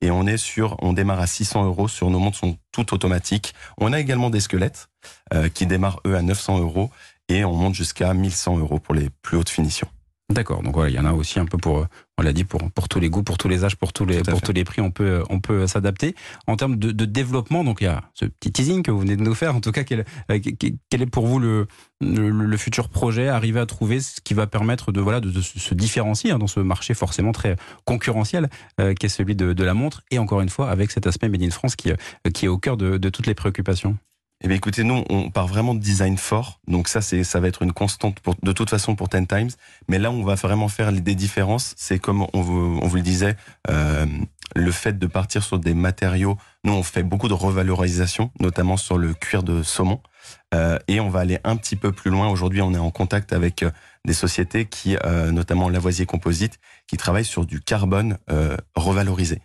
Et 0.00 0.10
on 0.10 0.26
est 0.26 0.36
sur, 0.36 0.76
on 0.80 0.92
démarre 0.92 1.20
à 1.20 1.26
600 1.26 1.64
euros 1.64 1.88
sur 1.88 2.10
nos 2.10 2.18
montres 2.18 2.38
sont 2.38 2.58
toutes 2.72 2.92
automatiques. 2.92 3.54
On 3.78 3.92
a 3.92 4.00
également 4.00 4.30
des 4.30 4.40
squelettes 4.40 4.88
qui 5.54 5.66
démarrent 5.66 6.00
eux 6.06 6.16
à 6.16 6.22
900 6.22 6.58
euros 6.58 6.90
et 7.28 7.44
on 7.44 7.54
monte 7.54 7.74
jusqu'à 7.74 8.12
1100 8.12 8.58
euros 8.58 8.78
pour 8.78 8.94
les 8.94 9.08
plus 9.22 9.38
hautes 9.38 9.48
finitions. 9.48 9.88
D'accord, 10.30 10.62
donc 10.62 10.74
voilà, 10.74 10.90
il 10.90 10.94
y 10.94 10.98
en 11.00 11.06
a 11.06 11.12
aussi 11.12 11.40
un 11.40 11.44
peu 11.44 11.58
pour, 11.58 11.86
on 12.16 12.22
l'a 12.22 12.32
dit, 12.32 12.44
pour, 12.44 12.70
pour 12.70 12.88
tous 12.88 13.00
les 13.00 13.10
goûts, 13.10 13.24
pour 13.24 13.36
tous 13.36 13.48
les 13.48 13.64
âges, 13.64 13.74
pour 13.74 13.92
tous 13.92 14.04
les, 14.04 14.22
pour 14.22 14.40
tous 14.40 14.52
les 14.52 14.62
prix, 14.62 14.80
on 14.80 14.92
peut, 14.92 15.24
on 15.28 15.40
peut 15.40 15.66
s'adapter. 15.66 16.14
En 16.46 16.54
termes 16.54 16.76
de, 16.76 17.04
développement, 17.04 17.64
donc 17.64 17.78
il 17.80 17.84
y 17.84 17.88
a 17.88 18.04
ce 18.14 18.26
petit 18.26 18.52
teasing 18.52 18.84
que 18.84 18.92
vous 18.92 19.00
venez 19.00 19.16
de 19.16 19.22
nous 19.22 19.34
faire, 19.34 19.56
en 19.56 19.60
tout 19.60 19.72
cas, 19.72 19.82
quel, 19.82 20.04
euh, 20.30 20.38
quel 20.88 21.02
est 21.02 21.06
pour 21.06 21.26
vous 21.26 21.40
le, 21.40 21.66
le, 22.00 22.56
futur 22.56 22.90
projet, 22.90 23.26
arriver 23.26 23.58
à 23.58 23.66
trouver 23.66 23.98
ce 23.98 24.20
qui 24.20 24.34
va 24.34 24.46
permettre 24.46 24.92
de, 24.92 25.00
voilà, 25.00 25.18
de, 25.18 25.40
se 25.40 25.74
différencier 25.74 26.30
hein, 26.30 26.38
dans 26.38 26.46
ce 26.46 26.60
marché 26.60 26.94
forcément 26.94 27.32
très 27.32 27.56
concurrentiel 27.84 28.50
euh, 28.80 28.94
qui 28.94 29.06
est 29.06 29.10
celui 29.10 29.34
de, 29.34 29.64
la 29.64 29.74
montre, 29.74 30.02
et 30.12 30.20
encore 30.20 30.42
une 30.42 30.48
fois, 30.48 30.70
avec 30.70 30.92
cet 30.92 31.08
aspect 31.08 31.28
Made 31.28 31.42
in 31.42 31.50
France 31.50 31.74
qui, 31.74 31.90
euh, 31.90 31.96
qui 32.32 32.44
est 32.44 32.48
au 32.48 32.58
cœur 32.58 32.76
de 32.76 33.08
toutes 33.08 33.26
les 33.26 33.34
préoccupations 33.34 33.98
eh 34.42 34.48
bien, 34.48 34.56
écoutez, 34.56 34.84
nous, 34.84 35.04
on 35.10 35.30
part 35.30 35.46
vraiment 35.46 35.74
de 35.74 35.80
design 35.80 36.16
fort. 36.16 36.60
Donc 36.66 36.88
ça, 36.88 37.02
c'est, 37.02 37.24
ça 37.24 37.40
va 37.40 37.48
être 37.48 37.62
une 37.62 37.72
constante 37.72 38.20
pour, 38.20 38.36
de 38.42 38.52
toute 38.52 38.70
façon 38.70 38.96
pour 38.96 39.10
Ten 39.10 39.26
Times. 39.26 39.50
Mais 39.88 39.98
là, 39.98 40.10
on 40.10 40.24
va 40.24 40.34
vraiment 40.34 40.68
faire 40.68 40.92
des 40.92 41.14
différences. 41.14 41.74
C'est 41.76 41.98
comme 41.98 42.26
on 42.32 42.40
vous, 42.40 42.78
on 42.80 42.86
vous 42.86 42.96
le 42.96 43.02
disait, 43.02 43.36
euh, 43.68 44.06
le 44.56 44.72
fait 44.72 44.98
de 44.98 45.06
partir 45.06 45.42
sur 45.42 45.58
des 45.58 45.74
matériaux. 45.74 46.38
Nous, 46.64 46.72
on 46.72 46.82
fait 46.82 47.02
beaucoup 47.02 47.28
de 47.28 47.34
revalorisation, 47.34 48.30
notamment 48.40 48.78
sur 48.78 48.96
le 48.96 49.12
cuir 49.12 49.42
de 49.42 49.62
saumon. 49.62 50.00
Euh, 50.54 50.78
et 50.88 51.00
on 51.00 51.10
va 51.10 51.20
aller 51.20 51.38
un 51.44 51.56
petit 51.56 51.76
peu 51.76 51.92
plus 51.92 52.10
loin. 52.10 52.28
Aujourd'hui, 52.28 52.62
on 52.62 52.72
est 52.72 52.78
en 52.78 52.90
contact 52.90 53.34
avec 53.34 53.62
euh, 53.62 53.70
des 54.06 54.14
sociétés 54.14 54.64
qui, 54.64 54.96
euh, 55.04 55.32
notamment 55.32 55.68
Lavoisier 55.68 56.06
Composite, 56.06 56.58
qui 56.86 56.96
travaillent 56.96 57.24
sur 57.26 57.44
du 57.44 57.60
carbone 57.60 58.16
euh, 58.30 58.56
revalorisé. 58.74 59.42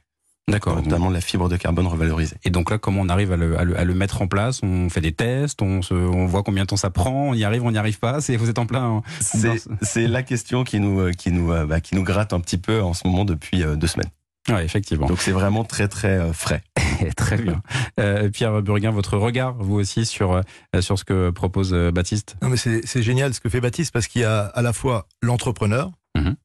D'accord. 0.47 0.75
Notamment 0.75 1.09
la 1.09 1.21
fibre 1.21 1.49
de 1.49 1.57
carbone 1.57 1.87
revalorisée. 1.87 2.35
Et 2.43 2.51
donc 2.51 2.69
là, 2.69 2.77
comment 2.77 3.01
on 3.01 3.09
arrive 3.09 3.31
à 3.31 3.37
le, 3.37 3.57
à 3.57 3.63
le, 3.63 3.93
mettre 3.95 4.21
en 4.21 4.27
place? 4.27 4.61
On 4.61 4.89
fait 4.89 5.01
des 5.01 5.11
tests, 5.11 5.61
on, 5.63 5.81
se, 5.81 5.95
on 5.95 6.27
voit 6.27 6.43
combien 6.43 6.63
de 6.63 6.67
temps 6.67 6.77
ça 6.77 6.91
prend, 6.91 7.29
on 7.29 7.33
y 7.33 7.43
arrive, 7.43 7.63
on 7.63 7.71
n'y 7.71 7.79
arrive 7.79 7.97
pas? 7.97 8.21
C'est 8.21 8.35
vous 8.35 8.49
êtes 8.49 8.59
en 8.59 8.67
plein. 8.67 9.01
C'est 9.19 10.07
la 10.07 10.21
question 10.21 10.63
qui 10.63 10.79
nous 10.79 10.99
euh, 10.99 11.11
qui 11.11 11.31
nous 11.31 11.51
euh, 11.51 11.65
bah, 11.65 11.81
qui 11.81 11.95
nous 11.95 12.03
gratte 12.03 12.31
un 12.31 12.39
petit 12.39 12.59
peu 12.59 12.81
en 12.81 12.93
ce 12.93 13.07
moment 13.07 13.25
depuis 13.25 13.63
euh, 13.63 13.75
deux 13.75 13.87
semaines. 13.87 14.09
Oui, 14.47 14.61
effectivement. 14.61 15.07
Donc 15.07 15.19
c'est 15.19 15.31
vraiment 15.31 15.63
très 15.63 15.87
très 15.87 16.31
frais. 16.31 16.61
très 17.17 17.37
bien. 17.37 17.63
Pierre 18.31 18.61
Burguin, 18.61 18.91
votre 18.91 19.17
regard, 19.17 19.55
vous 19.55 19.73
aussi, 19.73 20.05
sur, 20.05 20.39
sur 20.79 20.99
ce 20.99 21.03
que 21.03 21.31
propose 21.31 21.73
Baptiste? 21.73 22.37
Non, 22.43 22.49
mais 22.49 22.57
c'est 22.57 23.01
génial 23.01 23.33
ce 23.33 23.39
que 23.39 23.49
fait 23.49 23.59
Baptiste 23.59 23.91
parce 23.91 24.05
qu'il 24.05 24.21
y 24.21 24.25
a 24.25 24.41
à 24.41 24.61
la 24.61 24.71
fois 24.71 25.07
l'entrepreneur, 25.23 25.89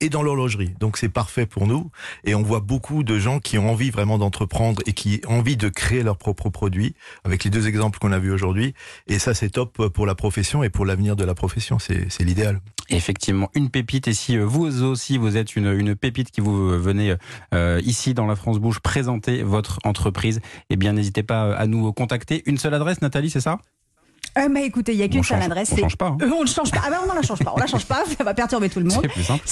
Et 0.01 0.09
dans 0.09 0.23
l'horlogerie. 0.23 0.75
Donc 0.81 0.97
c'est 0.97 1.09
parfait 1.09 1.47
pour 1.47 1.67
nous. 1.67 1.91
Et 2.25 2.35
on 2.35 2.43
voit 2.43 2.61
beaucoup 2.61 3.03
de 3.03 3.19
gens 3.19 3.39
qui 3.39 3.59
ont 3.59 3.71
envie 3.71 3.91
vraiment 3.91 4.19
d'entreprendre 4.19 4.83
et 4.87 4.93
qui 4.93 5.21
ont 5.29 5.39
envie 5.39 5.57
de 5.57 5.69
créer 5.69 6.03
leurs 6.03 6.19
propres 6.19 6.51
produits, 6.51 6.95
avec 7.25 7.45
les 7.45 7.51
deux 7.51 7.69
exemples 7.69 7.99
qu'on 7.99 8.13
a 8.13 8.19
vus 8.19 8.33
aujourd'hui. 8.33 8.75
Et 9.07 9.19
ça, 9.19 9.35
c'est 9.35 9.51
top 9.51 9.89
pour 9.89 10.07
la 10.07 10.15
profession 10.15 10.63
et 10.63 10.71
pour 10.71 10.85
l'avenir 10.85 11.17
de 11.17 11.25
la 11.25 11.35
profession. 11.35 11.79
C'est 11.79 12.25
l'idéal. 12.25 12.61
Effectivement, 12.89 13.49
une 13.55 13.71
pépite. 13.71 14.09
Et 14.09 14.15
si 14.15 14.37
euh, 14.37 14.45
vous 14.45 14.83
aussi, 14.83 15.17
vous 15.17 15.37
êtes 15.37 15.55
une, 15.55 15.73
une 15.73 15.95
pépite 15.95 16.33
qui 16.33 16.41
vous 16.41 16.71
venez 16.81 17.15
euh, 17.55 17.81
ici 17.85 18.15
dans 18.15 18.27
la 18.27 18.35
France 18.35 18.59
Bouge 18.59 18.81
présenter 18.81 19.43
votre 19.45 19.79
entreprise, 19.85 20.41
eh 20.71 20.77
bien, 20.77 20.93
n'hésitez 20.93 21.23
pas 21.23 21.55
à 21.55 21.67
nous 21.67 21.93
contacter. 21.93 22.43
Une 22.47 22.59
seule 22.59 22.75
adresse, 22.75 23.01
Nathalie, 23.01 23.31
c'est 23.31 23.41
ça? 23.41 23.59
Euh, 24.39 24.49
bah, 24.49 24.61
écoutez, 24.61 24.93
il 24.93 24.99
n'y 24.99 25.03
a 25.03 25.09
qu'une 25.09 25.23
seule 25.23 25.43
adresse. 25.43 25.73
On 25.73 25.77
ne 25.77 25.81
change 25.81 25.97
pas. 25.97 26.07
Hein. 26.09 26.19
Euh, 26.23 26.31
on 26.37 26.43
ne 26.43 26.49
change 26.49 26.71
pas. 26.71 26.81
Ah 26.87 26.91
bah, 26.91 27.01
on 27.05 27.11
ne 27.11 27.15
la 27.15 27.23
change 27.23 27.43
pas. 27.43 27.53
On 27.55 27.59
la 27.59 27.67
change 27.67 27.87
pas. 27.87 28.05
Ça 28.17 28.25
va 28.25 28.35
perturber 28.35 28.69
tout 28.69 28.81
le 28.81 28.87
monde. 28.87 29.01
C'est 29.03 29.09
plus 29.09 29.25
simple. 29.25 29.43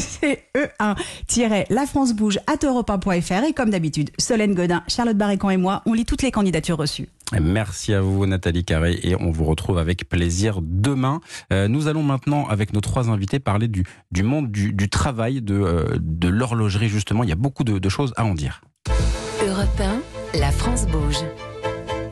C'est 0.00 0.44
E1-la 0.54 1.86
France 1.86 2.14
bouge 2.14 2.38
at 2.46 2.56
europe1.fr. 2.56 3.44
Et 3.44 3.52
comme 3.52 3.70
d'habitude, 3.70 4.10
Solène 4.18 4.54
Godin, 4.54 4.82
Charlotte 4.88 5.16
Barrécon 5.16 5.50
et 5.50 5.56
moi, 5.56 5.82
on 5.86 5.92
lit 5.92 6.04
toutes 6.04 6.22
les 6.22 6.30
candidatures 6.30 6.76
reçues. 6.76 7.08
Merci 7.40 7.92
à 7.92 8.00
vous 8.00 8.26
Nathalie 8.26 8.64
Carré 8.64 8.98
et 9.02 9.14
on 9.14 9.30
vous 9.30 9.44
retrouve 9.44 9.78
avec 9.78 10.08
plaisir 10.08 10.60
demain. 10.62 11.20
Euh, 11.52 11.68
nous 11.68 11.86
allons 11.86 12.02
maintenant 12.02 12.46
avec 12.48 12.72
nos 12.72 12.80
trois 12.80 13.10
invités 13.10 13.38
parler 13.38 13.68
du, 13.68 13.84
du 14.10 14.22
monde 14.22 14.50
du, 14.50 14.72
du 14.72 14.88
travail, 14.88 15.42
de, 15.42 15.54
euh, 15.54 15.84
de 16.00 16.28
l'horlogerie 16.28 16.88
justement. 16.88 17.24
Il 17.24 17.28
y 17.28 17.32
a 17.32 17.36
beaucoup 17.36 17.64
de, 17.64 17.78
de 17.78 17.88
choses 17.88 18.14
à 18.16 18.24
en 18.24 18.34
dire. 18.34 18.62
Europe 19.46 19.80
1, 20.34 20.38
la 20.38 20.50
France 20.50 20.86
bouge. 20.86 21.18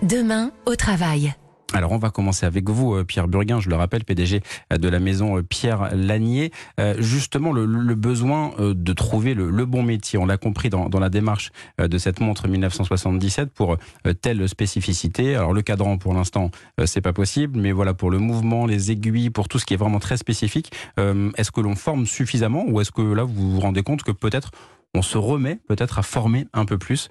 Demain 0.03 0.51
au 0.67 0.77
travail. 0.77 1.35
Alors 1.73 1.93
on 1.93 1.99
va 1.99 2.11
commencer 2.11 2.47
avec 2.47 2.71
vous, 2.71 2.95
euh, 2.95 3.05
Pierre 3.05 3.29
Burguin, 3.29 3.61
je 3.61 3.69
le 3.69 3.77
rappelle, 3.77 4.05
PDG 4.05 4.41
euh, 4.73 4.79
de 4.79 4.89
la 4.89 5.01
maison 5.01 5.39
euh, 5.39 5.43
Pierre 5.43 5.95
Lanier. 5.95 6.53
justement, 6.99 7.53
le, 7.53 7.95
besoin 7.95 8.53
de 8.59 8.93
trouver 8.93 9.35
le, 9.35 9.65
bon 9.67 9.83
métier, 9.83 10.19
on 10.19 10.27
l'a 10.27 10.37
compris 10.37 10.71
dans, 10.71 10.89
la 10.89 11.09
démarche 11.09 11.51
de 11.79 11.99
cette 11.99 12.21
montre 12.21 12.49
1977 12.49 13.51
pour 13.53 13.77
telle 14.21 14.49
spécificité. 14.49 15.35
Alors 15.35 15.53
le 15.53 15.63
cadran, 15.63 15.99
pour 15.99 16.15
l'instant, 16.15 16.51
c'est 16.85 17.01
pas 17.01 17.13
possible, 17.13 17.59
mais 17.59 17.73
voilà 17.73 17.95
pour 17.95 18.11
le 18.11 18.19
mouvement, 18.19 18.67
les 18.67 18.91
aiguilles, 18.91 19.31
pour 19.31 19.49
tout 19.49 19.59
ce 19.59 19.65
qui 19.65 19.75
est 19.75 19.77
vraiment 19.77 19.99
très 19.99 20.17
spécifique, 20.17 20.73
est-ce 20.99 21.51
que 21.51 21.61
l'on 21.61 21.75
forme 21.75 22.07
suffisamment 22.07 22.65
ou 22.69 22.81
est-ce 22.81 22.93
que 22.93 23.03
là 23.03 23.25
vous 23.25 23.53
vous 23.53 23.61
rendez 23.61 23.83
compte 23.83 24.03
que 24.03 24.13
peut-être 24.13 24.51
on 24.95 25.03
se 25.03 25.19
remet 25.19 25.59
peut-être 25.69 25.99
à 25.99 26.03
former 26.03 26.47
un 26.53 26.65
peu 26.65 26.79
plus 26.79 27.11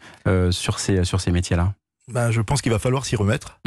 sur 0.51 0.79
ces, 0.79 1.03
sur 1.03 1.21
ces 1.21 1.31
métiers-là? 1.31 1.73
Ben, 2.07 2.29
je 2.29 2.41
pense 2.41 2.61
qu'il 2.61 2.71
va 2.71 2.79
falloir 2.79 3.05
s'y 3.05 3.15
remettre. 3.15 3.59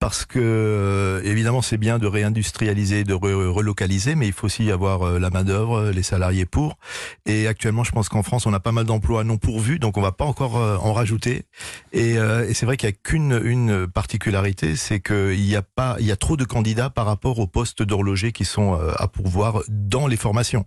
Parce 0.00 0.24
que, 0.24 0.38
euh, 0.38 1.20
évidemment, 1.24 1.60
c'est 1.60 1.76
bien 1.76 1.98
de 1.98 2.06
réindustrialiser, 2.06 3.02
de 3.02 3.14
relocaliser, 3.14 4.14
mais 4.14 4.28
il 4.28 4.32
faut 4.32 4.46
aussi 4.46 4.70
avoir 4.70 5.02
euh, 5.02 5.18
la 5.18 5.28
main-d'œuvre, 5.30 5.90
les 5.90 6.04
salariés 6.04 6.46
pour. 6.46 6.78
Et 7.26 7.48
actuellement, 7.48 7.82
je 7.82 7.90
pense 7.90 8.08
qu'en 8.08 8.22
France, 8.22 8.46
on 8.46 8.52
a 8.52 8.60
pas 8.60 8.70
mal 8.70 8.84
d'emplois 8.84 9.24
non 9.24 9.38
pourvus, 9.38 9.80
donc 9.80 9.96
on 9.96 10.00
va 10.00 10.12
pas 10.12 10.24
encore 10.24 10.56
euh, 10.56 10.76
en 10.76 10.92
rajouter. 10.92 11.46
Et, 11.92 12.12
et 12.12 12.54
c'est 12.54 12.64
vrai 12.64 12.76
qu'il 12.76 12.88
y 12.88 12.92
a 12.92 12.94
qu'une 12.94 13.40
une 13.42 13.88
particularité, 13.88 14.76
c'est 14.76 15.00
qu'il 15.00 15.44
y 15.44 15.56
a 15.56 15.62
pas, 15.62 15.96
il 15.98 16.06
y 16.06 16.12
a 16.12 16.16
trop 16.16 16.36
de 16.36 16.44
candidats 16.44 16.90
par 16.90 17.06
rapport 17.06 17.38
aux 17.40 17.46
postes 17.46 17.82
d'horloger 17.82 18.30
qui 18.30 18.44
sont 18.44 18.74
à 18.74 19.08
pourvoir 19.08 19.62
dans 19.68 20.06
les 20.06 20.16
formations. 20.16 20.64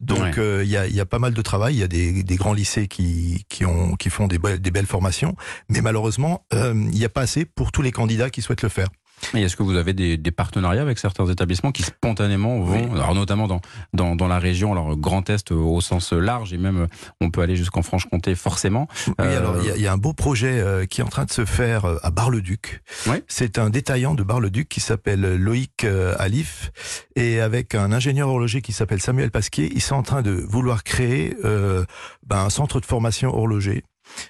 Donc 0.00 0.36
il 0.36 0.68
y, 0.68 0.76
a, 0.76 0.86
y, 0.86 1.00
a, 1.00 1.06
pas 1.06 1.18
mal 1.18 1.32
de 1.32 1.42
travail. 1.42 1.74
Il 1.74 1.80
y 1.80 1.82
a 1.82 1.88
des, 1.88 2.22
des 2.22 2.36
grands 2.36 2.54
lycées 2.54 2.88
qui, 2.88 3.44
qui, 3.48 3.64
ont, 3.64 3.94
qui 3.94 4.10
font 4.10 4.26
des, 4.26 4.38
des 4.38 4.70
belles 4.70 4.86
formations, 4.86 5.36
mais 5.68 5.80
malheureusement, 5.80 6.44
il 6.52 6.74
n'y 6.74 7.04
a 7.04 7.08
pas 7.08 7.22
assez 7.22 7.44
pour 7.44 7.72
tous 7.72 7.82
les 7.82 7.92
candidats 7.92 8.30
qui 8.30 8.42
souhaitent 8.42 8.61
le 8.62 8.70
faire. 8.70 8.88
Et 9.34 9.42
est-ce 9.42 9.56
que 9.56 9.62
vous 9.62 9.76
avez 9.76 9.92
des, 9.92 10.16
des, 10.16 10.30
partenariats 10.30 10.82
avec 10.82 10.98
certains 10.98 11.26
établissements 11.26 11.72
qui 11.72 11.82
spontanément 11.82 12.60
vont, 12.60 12.94
alors 12.94 13.14
notamment 13.14 13.46
dans, 13.46 13.60
dans, 13.92 14.16
dans, 14.16 14.28
la 14.28 14.38
région, 14.38 14.72
alors 14.72 14.96
Grand 14.96 15.28
Est 15.30 15.52
au 15.52 15.80
sens 15.80 16.12
large, 16.12 16.52
et 16.52 16.58
même 16.58 16.88
on 17.20 17.30
peut 17.30 17.40
aller 17.40 17.56
jusqu'en 17.56 17.82
Franche-Comté 17.82 18.34
forcément. 18.34 18.88
Oui, 19.06 19.14
euh, 19.20 19.38
alors 19.38 19.56
il 19.62 19.80
y, 19.80 19.82
y, 19.82 19.86
a 19.86 19.92
un 19.92 19.98
beau 19.98 20.12
projet 20.12 20.60
euh, 20.60 20.86
qui 20.86 21.00
est 21.00 21.04
en 21.04 21.08
train 21.08 21.24
de 21.24 21.30
se 21.30 21.44
faire 21.44 21.84
euh, 21.84 21.98
à 22.02 22.10
Bar-le-Duc. 22.10 22.82
Oui. 23.06 23.16
C'est 23.28 23.58
un 23.58 23.70
détaillant 23.70 24.14
de 24.14 24.22
Bar-le-Duc 24.22 24.68
qui 24.68 24.80
s'appelle 24.80 25.36
Loïc 25.36 25.86
Alif, 26.18 26.72
et 27.16 27.40
avec 27.40 27.74
un 27.74 27.92
ingénieur 27.92 28.28
horloger 28.28 28.60
qui 28.60 28.72
s'appelle 28.72 29.00
Samuel 29.00 29.30
Pasquier, 29.30 29.70
ils 29.74 29.82
sont 29.82 29.94
en 29.94 30.02
train 30.02 30.22
de 30.22 30.32
vouloir 30.32 30.84
créer 30.84 31.36
euh, 31.44 31.84
ben, 32.26 32.44
un 32.44 32.50
centre 32.50 32.80
de 32.80 32.86
formation 32.86 33.34
horloger. 33.34 33.84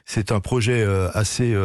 C'est 0.04 0.30
un 0.30 0.40
projet 0.40 0.86
assez 1.14 1.56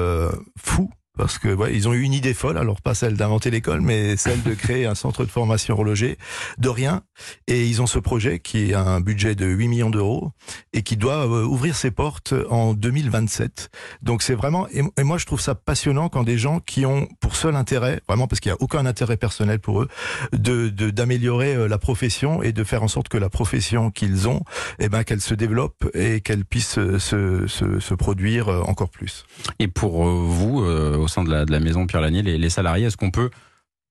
fou 0.58 0.90
parce 1.18 1.40
que 1.40 1.54
ouais, 1.54 1.74
ils 1.76 1.88
ont 1.88 1.94
eu 1.94 2.02
une 2.02 2.14
idée 2.14 2.34
folle, 2.34 2.58
alors 2.58 2.82
pas 2.82 2.94
celle 2.94 3.16
d'inventer 3.16 3.50
l'école, 3.50 3.82
mais 3.82 4.16
celle 4.18 4.42
de 4.44 4.54
créer 4.54 4.86
un 4.86 4.96
centre 4.96 5.26
de 5.26 5.30
formation 5.30 5.74
horloger 5.74 6.18
de 6.58 6.70
rien. 6.70 7.02
Et 7.48 7.68
ils 7.68 7.82
ont 7.82 7.88
ce 7.88 8.00
projet 8.00 8.40
qui 8.40 8.74
a 8.74 8.82
un 8.82 9.02
budget 9.02 9.36
de 9.36 9.46
8 9.46 9.68
millions 9.68 9.90
d'euros 9.90 10.32
et 10.74 10.84
qui 10.84 10.98
doit 10.98 11.28
euh, 11.28 11.44
ouvrir 11.44 11.76
ses 11.76 11.92
portes 11.92 12.34
en 12.50 12.74
2027. 12.74 13.70
Donc 14.02 14.22
c'est 14.22 14.36
vraiment 14.36 14.68
et, 14.70 15.04
moi 15.04 15.18
je 15.18 15.26
trouve 15.26 15.42
ça 15.42 15.56
passionnant 15.56 16.10
quand 16.10 16.24
des 16.24 16.38
gens 16.38 16.60
qui 16.60 16.86
ont 16.86 17.08
pour 17.20 17.36
seul 17.36 17.56
intérêt, 17.56 18.02
vraiment 18.08 18.28
parce 18.28 18.40
qu'il 18.40 18.52
n'y 18.52 18.58
a 18.58 18.62
aucun 18.62 18.86
intérêt 18.86 19.18
personnel 19.18 19.60
pour 19.60 19.82
eux, 19.82 19.88
de 20.34 20.70
d'améliorer 20.70 21.56
euh, 21.56 21.68
la 21.68 21.78
profession 21.78 22.44
et 22.44 22.52
de 22.52 22.64
faire 22.64 22.84
en 22.84 22.88
sorte 22.88 23.10
que 23.10 23.18
la 23.18 23.30
profession 23.30 23.92
qu'ils 23.92 24.28
ont, 24.28 24.42
eh 24.80 24.90
ben 24.90 25.04
qu'elle 25.04 25.22
se 25.22 25.34
développe 25.34 25.90
et 25.94 26.22
qu'elle 26.22 26.46
puisse 26.46 26.78
euh, 26.78 27.00
se, 27.00 27.48
se, 27.48 27.80
se, 27.80 27.94
produire 27.96 28.50
encore 28.68 28.90
plus. 28.90 29.26
Et 29.60 29.68
pour 29.68 30.06
vous 30.06 30.64
au 31.08 31.10
sein 31.10 31.24
de 31.24 31.52
la, 31.52 31.60
maison 31.60 31.88
Pierre 31.88 32.02
Lanier, 32.02 32.22
les, 32.22 32.50
salariés, 32.50 32.86
est-ce 32.86 32.98
qu'on 32.98 33.12
peut 33.12 33.30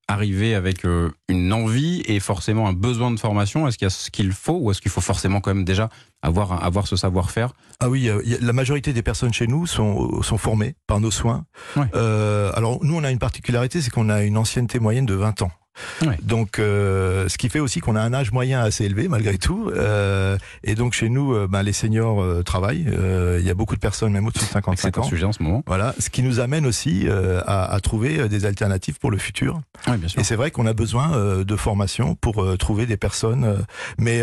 arriver 0.08 0.54
avec 0.54 0.84
euh, 0.84 1.10
une 1.28 1.52
envie 1.52 2.02
et 2.06 2.20
forcément 2.20 2.68
un 2.68 2.72
besoin 2.72 3.10
de 3.10 3.18
formation? 3.18 3.66
Est-ce 3.66 3.78
qu'il 3.78 3.86
y 3.86 3.88
a 3.88 3.90
ce 3.90 4.10
qu'il 4.10 4.32
faut 4.32 4.58
ou 4.60 4.70
est-ce 4.70 4.80
qu'il 4.80 4.90
faut 4.90 5.00
forcément 5.00 5.40
quand 5.40 5.52
même 5.52 5.64
déjà 5.64 5.88
avoir, 6.22 6.62
avoir 6.64 6.86
ce 6.86 6.94
savoir-faire? 6.94 7.52
Ah 7.80 7.88
oui, 7.88 8.08
la 8.40 8.52
majorité 8.52 8.92
des 8.92 9.02
personnes 9.02 9.32
chez 9.32 9.46
nous 9.46 9.66
sont, 9.66 10.22
sont 10.22 10.38
formées 10.38 10.76
par 10.86 11.00
nos 11.00 11.10
soins. 11.10 11.44
Euh, 11.94 12.52
alors 12.54 12.78
nous, 12.84 12.94
on 12.94 13.02
a 13.02 13.10
une 13.10 13.18
particularité, 13.18 13.80
c'est 13.80 13.90
qu'on 13.90 14.08
a 14.08 14.22
une 14.22 14.36
ancienneté 14.36 14.78
moyenne 14.78 15.06
de 15.06 15.14
20 15.14 15.42
ans. 15.42 15.50
Donc, 16.22 16.58
euh, 16.58 17.28
ce 17.28 17.38
qui 17.38 17.48
fait 17.48 17.60
aussi 17.60 17.80
qu'on 17.80 17.96
a 17.96 18.00
un 18.00 18.12
âge 18.12 18.32
moyen 18.32 18.60
assez 18.60 18.84
élevé 18.84 19.08
malgré 19.08 19.38
tout. 19.38 19.70
Euh, 19.74 20.38
et 20.64 20.74
donc 20.74 20.92
chez 20.92 21.08
nous, 21.08 21.34
euh, 21.34 21.46
ben, 21.48 21.62
les 21.62 21.72
seniors 21.72 22.44
travaillent. 22.44 22.86
Il 23.38 23.44
y 23.44 23.50
a 23.50 23.54
beaucoup 23.54 23.74
de 23.74 23.80
personnes, 23.80 24.12
même 24.12 24.26
au-dessus 24.26 24.44
de 24.44 24.50
55 24.50 24.98
ans. 24.98 25.02
C'est 25.02 25.06
un 25.06 25.08
sujet 25.10 25.24
en 25.24 25.32
ce 25.32 25.42
moment. 25.42 25.62
Voilà, 25.66 25.94
ce 25.98 26.10
qui 26.10 26.22
nous 26.22 26.40
amène 26.40 26.66
aussi 26.66 27.06
à, 27.46 27.72
à, 27.72 27.80
trouver 27.80 28.28
des 28.28 28.44
alternatives 28.44 28.98
pour 28.98 29.10
le 29.10 29.18
futur. 29.18 29.60
Oui, 29.88 29.96
bien 29.96 30.08
sûr. 30.08 30.20
Et 30.20 30.24
c'est 30.24 30.36
vrai 30.36 30.50
qu'on 30.50 30.66
a 30.66 30.72
besoin 30.72 31.44
de 31.44 31.56
formation 31.56 32.14
pour 32.14 32.56
trouver 32.58 32.86
des 32.86 32.96
personnes. 32.96 33.64
mais 33.98 34.22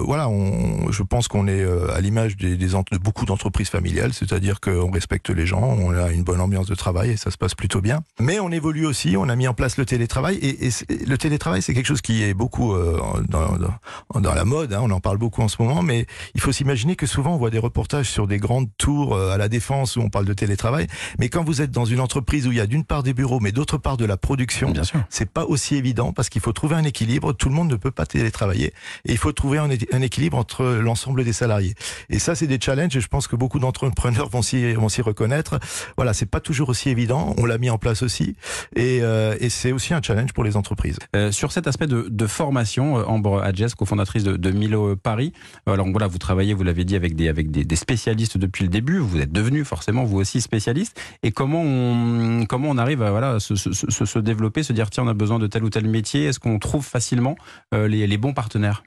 voilà, 0.00 0.28
on, 0.28 0.90
je 0.90 1.02
pense 1.02 1.28
qu'on 1.28 1.48
est 1.48 1.64
à 1.94 2.00
l'image 2.00 2.36
des, 2.36 2.56
des 2.56 2.74
de 2.74 2.98
beaucoup 2.98 3.24
d'entreprises 3.24 3.68
familiales, 3.68 4.12
c'est-à-dire 4.12 4.60
qu'on 4.60 4.90
respecte 4.90 5.30
les 5.30 5.46
gens, 5.46 5.62
on 5.62 5.94
a 5.94 6.10
une 6.10 6.24
bonne 6.24 6.40
ambiance 6.40 6.66
de 6.66 6.74
travail 6.74 7.10
et 7.10 7.16
ça 7.16 7.30
se 7.30 7.36
passe 7.36 7.54
plutôt 7.54 7.80
bien. 7.80 8.02
Mais 8.20 8.40
on 8.40 8.50
évolue 8.50 8.86
aussi. 8.86 9.16
On 9.16 9.28
a 9.28 9.36
mis 9.36 9.46
en 9.46 9.54
place 9.54 9.76
le 9.76 9.84
télétravail 9.84 10.36
et, 10.36 10.66
et 10.66 10.70
le 10.88 11.16
télétravail, 11.18 11.62
c'est 11.62 11.74
quelque 11.74 11.86
chose 11.86 12.00
qui 12.00 12.22
est 12.22 12.34
beaucoup 12.34 12.74
euh, 12.74 13.00
dans, 13.28 13.56
dans, 13.56 14.20
dans, 14.20 14.34
la 14.34 14.44
mode, 14.44 14.72
hein, 14.72 14.80
on 14.82 14.90
en 14.90 15.00
parle 15.00 15.18
beaucoup 15.18 15.42
en 15.42 15.48
ce 15.48 15.60
moment, 15.60 15.82
mais 15.82 16.06
il 16.34 16.40
faut 16.40 16.52
s'imaginer 16.52 16.96
que 16.96 17.06
souvent 17.06 17.34
on 17.34 17.38
voit 17.38 17.50
des 17.50 17.58
reportages 17.58 18.10
sur 18.10 18.26
des 18.26 18.38
grandes 18.38 18.68
tours 18.78 19.14
euh, 19.14 19.32
à 19.32 19.38
la 19.38 19.48
défense 19.48 19.96
où 19.96 20.00
on 20.00 20.10
parle 20.10 20.24
de 20.24 20.32
télétravail, 20.32 20.86
mais 21.18 21.28
quand 21.28 21.44
vous 21.44 21.62
êtes 21.62 21.70
dans 21.70 21.84
une 21.84 22.00
entreprise 22.00 22.46
où 22.46 22.52
il 22.52 22.58
y 22.58 22.60
a 22.60 22.66
d'une 22.66 22.84
part 22.84 23.02
des 23.02 23.14
bureaux, 23.14 23.40
mais 23.40 23.52
d'autre 23.52 23.78
part 23.78 23.96
de 23.96 24.04
la 24.04 24.16
production, 24.16 24.72
c'est 25.08 25.30
pas 25.30 25.44
aussi 25.44 25.76
évident 25.76 26.12
parce 26.12 26.28
qu'il 26.28 26.40
faut 26.40 26.52
trouver 26.52 26.76
un 26.76 26.84
équilibre. 26.84 27.32
Tout 27.32 27.48
le 27.48 27.54
monde 27.54 27.70
ne 27.70 27.76
peut 27.76 27.90
pas 27.90 28.06
télétravailler 28.06 28.72
et 29.04 29.12
il 29.12 29.18
faut 29.18 29.32
trouver 29.32 29.58
un, 29.58 29.68
un 29.92 30.02
équilibre 30.02 30.36
entre 30.36 30.64
l'ensemble 30.64 31.24
des 31.24 31.32
salariés. 31.32 31.74
Et 32.10 32.18
ça, 32.18 32.34
c'est 32.34 32.46
des 32.46 32.58
challenges 32.60 32.96
et 32.96 33.00
je 33.00 33.08
pense 33.08 33.26
que 33.26 33.36
beaucoup 33.36 33.58
d'entrepreneurs 33.58 34.28
vont 34.28 34.42
s'y 34.42 34.74
vont 34.74 34.88
s'y 34.88 35.02
reconnaître. 35.02 35.58
Voilà, 35.96 36.12
c'est 36.14 36.26
pas 36.26 36.40
toujours 36.40 36.68
aussi 36.68 36.90
évident. 36.90 37.34
On 37.38 37.46
l'a 37.46 37.58
mis 37.58 37.70
en 37.70 37.78
place 37.78 38.02
aussi 38.02 38.36
et, 38.76 39.00
euh, 39.02 39.36
et 39.40 39.48
c'est 39.48 39.72
aussi 39.72 39.94
un 39.94 40.02
challenge 40.02 40.32
pour 40.32 40.44
les 40.44 40.56
entreprises. 40.56 40.73
Euh, 41.14 41.32
sur 41.32 41.52
cet 41.52 41.66
aspect 41.66 41.86
de, 41.86 42.26
formation, 42.26 42.98
euh, 42.98 43.04
Ambre 43.04 43.42
Adjes, 43.42 43.74
cofondatrice 43.76 44.24
de, 44.24 44.50
Milo 44.50 44.96
Paris, 44.96 45.32
euh, 45.68 45.72
alors 45.72 45.88
voilà, 45.90 46.06
vous 46.06 46.18
travaillez, 46.18 46.54
vous 46.54 46.62
l'avez 46.62 46.84
dit, 46.84 46.96
avec 46.96 47.14
des, 47.14 47.28
avec 47.28 47.50
des, 47.50 47.76
spécialistes 47.76 48.38
depuis 48.38 48.64
le 48.64 48.70
début. 48.70 48.98
Vous 48.98 49.20
êtes 49.20 49.32
devenu 49.32 49.64
forcément 49.64 50.04
vous 50.04 50.18
aussi 50.18 50.40
spécialiste. 50.40 51.00
Et 51.22 51.32
comment 51.32 51.62
on, 51.62 52.46
comment 52.46 52.68
on 52.70 52.78
arrive 52.78 53.02
à 53.02 53.10
voilà, 53.10 53.40
se, 53.40 53.54
se, 53.56 54.18
développer, 54.18 54.62
se 54.62 54.72
dire 54.72 54.90
tiens, 54.90 55.04
on 55.04 55.08
a 55.08 55.14
besoin 55.14 55.38
de 55.38 55.46
tel 55.46 55.64
ou 55.64 55.70
tel 55.70 55.86
métier 55.86 56.24
Est-ce 56.24 56.40
qu'on 56.40 56.58
trouve 56.58 56.84
facilement 56.84 57.36
les, 57.72 58.06
les 58.06 58.16
bons 58.16 58.32
partenaires? 58.32 58.82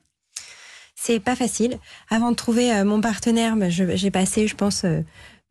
C'est 0.95 1.19
pas 1.19 1.35
facile. 1.35 1.77
Avant 2.09 2.31
de 2.31 2.35
trouver 2.35 2.83
mon 2.83 3.01
partenaire, 3.01 3.55
bah, 3.55 3.69
j'ai 3.69 4.11
passé, 4.11 4.47
je 4.47 4.55
pense, 4.55 4.85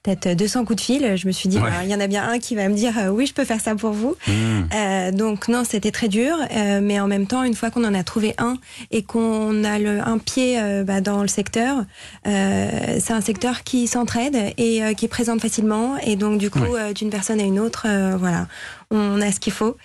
peut-être 0.07 0.37
200 0.37 0.65
coups 0.65 0.77
de 0.77 0.81
fil. 0.81 1.17
Je 1.17 1.27
me 1.27 1.33
suis 1.33 1.49
dit, 1.49 1.59
bah, 1.59 1.83
il 1.83 1.91
y 1.91 1.95
en 1.95 2.01
a 2.01 2.07
bien 2.07 2.29
un 2.29 2.39
qui 2.39 2.55
va 2.55 2.69
me 2.69 2.75
dire, 2.75 2.93
euh, 2.99 3.09
oui, 3.09 3.27
je 3.27 3.35
peux 3.35 3.45
faire 3.45 3.61
ça 3.61 3.75
pour 3.75 3.91
vous. 3.91 4.17
Mmh. 4.27 4.33
Euh, 4.75 5.13
donc 5.13 5.49
non, 5.49 5.65
c'était 5.65 5.91
très 5.91 6.09
dur, 6.09 6.37
euh, 6.55 6.81
mais 6.83 7.01
en 7.01 7.09
même 7.09 7.27
temps, 7.27 7.43
une 7.43 7.55
fois 7.55 7.71
qu'on 7.71 7.85
en 7.85 7.95
a 7.95 8.05
trouvé 8.05 8.35
un 8.39 8.57
et 8.91 9.03
qu'on 9.03 9.65
a 9.65 9.79
le, 9.79 10.01
un 10.01 10.19
pied 10.19 10.61
euh, 10.61 10.85
bah, 10.85 11.01
dans 11.01 11.23
le 11.23 11.29
secteur, 11.29 11.85
euh, 12.27 12.99
c'est 13.01 13.13
un 13.13 13.21
secteur 13.21 13.65
qui 13.65 13.87
s'entraide 13.87 14.37
et 14.59 14.83
qui 14.97 15.05
est 15.05 15.09
présente 15.09 15.41
facilement. 15.41 15.97
Et 15.99 16.17
donc 16.17 16.39
du 16.39 16.51
coup, 16.51 16.61
d'une 16.95 17.11
personne 17.11 17.41
à 17.41 17.45
une 17.45 17.59
autre, 17.59 17.87
voilà, 18.19 18.47
on 18.91 19.21
a 19.21 19.33
ce 19.33 19.41
qu'il 19.41 19.53
faut. 19.53 19.77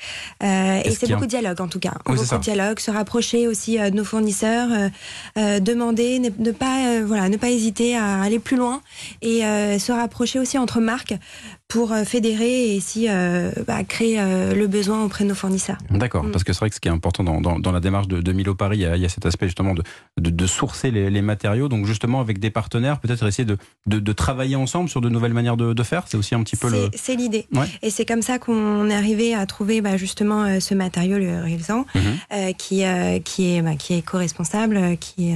Euh, 0.43 0.81
et 0.84 0.91
c'est 0.91 1.10
beaucoup 1.10 1.25
de 1.25 1.29
dialogue 1.29 1.60
en 1.62 1.67
tout 1.67 1.79
cas. 1.79 1.93
beaucoup 2.05 2.20
de 2.24 2.38
dialogue, 2.38 2.79
se 2.79 2.91
rapprocher 2.91 3.48
aussi 3.48 3.79
euh, 3.79 3.89
de 3.89 3.96
nos 3.96 4.03
fournisseurs, 4.03 4.70
euh, 5.38 5.60
demander, 5.60 6.20
ne, 6.20 6.51
pas 6.51 7.01
voilà, 7.01 7.29
ne 7.29 7.38
pas 7.38 7.50
hésiter 7.50 7.96
à 7.96 8.22
aller 8.22 8.39
plus 8.39 8.58
loin 8.58 8.81
et 9.22 9.41
se 9.41 9.91
rapprocher 9.91 10.39
aussi 10.39 10.58
entre 10.58 10.79
marques 10.79 11.13
pour 11.71 11.93
euh, 11.93 12.03
fédérer 12.03 12.65
et 12.65 12.75
ici 12.75 13.07
bah, 13.67 13.83
créer 13.83 14.17
le 14.17 14.67
besoin 14.67 15.03
auprès 15.03 15.23
de 15.23 15.29
nos 15.29 15.35
fournisseurs. 15.35 15.77
D'accord, 15.89 16.23
mm. 16.23 16.31
parce 16.31 16.43
que 16.43 16.53
c'est 16.53 16.59
vrai 16.59 16.69
que 16.69 16.75
ce 16.75 16.81
qui 16.81 16.87
est 16.87 16.91
important 16.91 17.23
dans, 17.23 17.39
dans, 17.39 17.71
la 17.71 17.79
démarche 17.79 18.07
de, 18.07 18.21
de 18.21 18.31
Milo 18.33 18.55
Paris, 18.55 18.79
il 18.79 19.01
y, 19.01 19.05
a, 19.05 19.09
cet 19.09 19.25
aspect 19.25 19.47
justement 19.47 19.73
de, 19.73 19.83
de, 20.17 20.47
sourcer 20.47 20.91
les, 20.91 21.09
les, 21.09 21.21
matériaux. 21.21 21.69
Donc 21.69 21.85
justement 21.85 22.19
avec 22.19 22.39
des 22.39 22.49
partenaires, 22.49 22.99
peut-être 22.99 23.25
essayer 23.25 23.45
de, 23.45 24.13
travailler 24.13 24.55
ensemble 24.55 24.89
sur 24.89 25.01
de 25.01 25.09
nouvelles 25.09 25.33
manières 25.33 25.57
de, 25.57 25.83
faire. 25.83 26.03
C'est 26.07 26.17
aussi 26.17 26.35
un 26.35 26.43
petit 26.43 26.57
peu 26.57 26.69
le. 26.69 26.89
C'est 26.95 27.15
l'idée. 27.15 27.47
Et 27.81 27.89
c'est 27.89 28.05
comme 28.05 28.21
ça 28.21 28.37
qu'on 28.37 28.89
est 28.89 28.95
arrivé 28.95 29.33
à 29.33 29.45
trouver 29.45 29.81
bah, 29.81 29.97
justement 29.97 30.59
ce 30.59 30.75
matériau, 30.75 31.17
le 31.17 31.41
Rilsan, 31.41 31.85
mm-hmm. 31.95 32.55
qui, 32.55 32.83
qui 33.23 33.55
est 33.55 33.61
bah, 33.61 33.75
qui 33.75 33.93
est 33.93 33.99
éco-responsable, 33.99 34.97
qui 34.99 35.33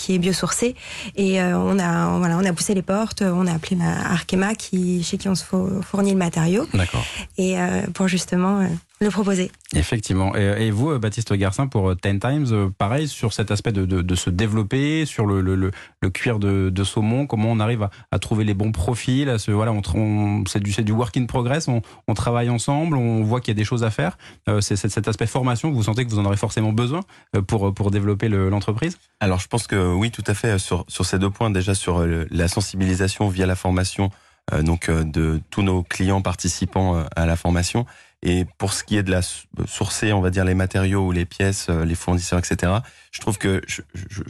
qui 0.00 0.14
est 0.14 0.18
biosourcé. 0.18 0.74
Et 1.16 1.40
euh, 1.40 1.58
on, 1.58 1.78
a, 1.78 2.18
voilà, 2.18 2.38
on 2.38 2.44
a 2.44 2.52
poussé 2.52 2.74
les 2.74 2.82
portes, 2.82 3.22
on 3.22 3.46
a 3.46 3.52
appelé 3.52 3.76
Arkema, 3.82 4.54
qui, 4.54 5.02
chez 5.02 5.18
qui 5.18 5.28
on 5.28 5.34
se 5.34 5.44
fournit 5.82 6.12
le 6.12 6.16
matériau. 6.16 6.66
D'accord. 6.72 7.04
Et 7.36 7.58
euh, 7.58 7.82
pour 7.92 8.08
justement 8.08 8.60
euh, 8.60 8.66
le 9.00 9.10
proposer. 9.10 9.50
Effectivement. 9.74 10.34
Et, 10.34 10.70
vous, 10.70 10.98
Baptiste 10.98 11.32
Garcin, 11.32 11.66
pour 11.66 11.96
Ten 11.96 12.20
Times, 12.20 12.70
pareil, 12.76 13.08
sur 13.08 13.32
cet 13.32 13.50
aspect 13.50 13.72
de, 13.72 13.84
de, 13.84 14.14
se 14.14 14.30
développer, 14.30 15.06
sur 15.06 15.26
le, 15.26 15.40
le, 15.40 15.54
le, 15.54 16.10
cuir 16.10 16.38
de, 16.38 16.70
de, 16.70 16.84
saumon, 16.84 17.26
comment 17.26 17.50
on 17.50 17.60
arrive 17.60 17.84
à, 17.84 17.90
à, 18.10 18.18
trouver 18.18 18.44
les 18.44 18.54
bons 18.54 18.72
profils, 18.72 19.28
à 19.28 19.38
ce, 19.38 19.50
voilà, 19.50 19.72
on, 19.72 20.44
c'est 20.46 20.60
du, 20.60 20.72
du 20.82 20.92
work 20.92 21.16
in 21.16 21.26
progress, 21.26 21.68
on, 21.68 21.82
on 22.08 22.14
travaille 22.14 22.50
ensemble, 22.50 22.96
on 22.96 23.22
voit 23.22 23.40
qu'il 23.40 23.52
y 23.52 23.56
a 23.56 23.58
des 23.58 23.64
choses 23.64 23.84
à 23.84 23.90
faire. 23.90 24.18
c'est 24.60 24.76
cet 24.76 25.08
aspect 25.08 25.26
formation, 25.26 25.70
vous 25.70 25.84
sentez 25.84 26.04
que 26.04 26.10
vous 26.10 26.18
en 26.18 26.24
aurez 26.26 26.36
forcément 26.36 26.72
besoin 26.72 27.00
pour, 27.46 27.72
pour 27.72 27.90
développer 27.90 28.28
l'entreprise? 28.28 28.98
Alors, 29.20 29.38
je 29.38 29.48
pense 29.48 29.66
que 29.66 29.92
oui, 29.92 30.10
tout 30.10 30.24
à 30.26 30.34
fait. 30.34 30.58
Sur, 30.58 30.84
sur 30.88 31.04
ces 31.04 31.18
deux 31.18 31.30
points, 31.30 31.50
déjà 31.50 31.74
sur 31.74 32.00
euh, 32.00 32.26
la 32.30 32.48
sensibilisation 32.48 33.28
via 33.28 33.46
la 33.46 33.56
formation, 33.56 34.10
euh, 34.52 34.62
donc 34.62 34.88
euh, 34.88 35.04
de 35.04 35.40
tous 35.50 35.62
nos 35.62 35.82
clients 35.82 36.22
participants 36.22 37.04
à 37.14 37.26
la 37.26 37.36
formation. 37.36 37.86
Et 38.22 38.44
pour 38.58 38.72
ce 38.74 38.84
qui 38.84 38.96
est 38.96 39.02
de 39.02 39.10
la 39.10 39.22
sourcer, 39.66 40.12
on 40.12 40.20
va 40.20 40.30
dire 40.30 40.44
les 40.44 40.54
matériaux 40.54 41.06
ou 41.06 41.12
les 41.12 41.24
pièces, 41.24 41.70
les 41.70 41.94
fournisseurs, 41.94 42.38
etc. 42.38 42.72
Je 43.12 43.20
trouve 43.20 43.38
que 43.38 43.62
je, 43.66 43.80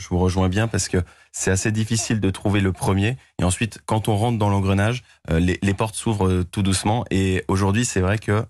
vous 0.09 0.18
rejoins 0.18 0.49
bien 0.49 0.68
parce 0.68 0.88
que 0.88 0.99
c'est 1.32 1.50
assez 1.50 1.73
difficile 1.73 2.20
de 2.20 2.30
trouver 2.30 2.61
le 2.61 2.73
premier. 2.73 3.16
Et 3.40 3.44
ensuite, 3.44 3.80
quand 3.87 4.06
on 4.06 4.16
rentre 4.16 4.38
dans 4.38 4.49
l'engrenage, 4.49 5.02
les, 5.28 5.59
les, 5.61 5.75
portes 5.75 5.97
s'ouvrent 5.97 6.44
tout 6.44 6.62
doucement. 6.62 7.04
Et 7.11 7.44
aujourd'hui, 7.49 7.85
c'est 7.85 8.00
vrai 8.00 8.18
que 8.18 8.44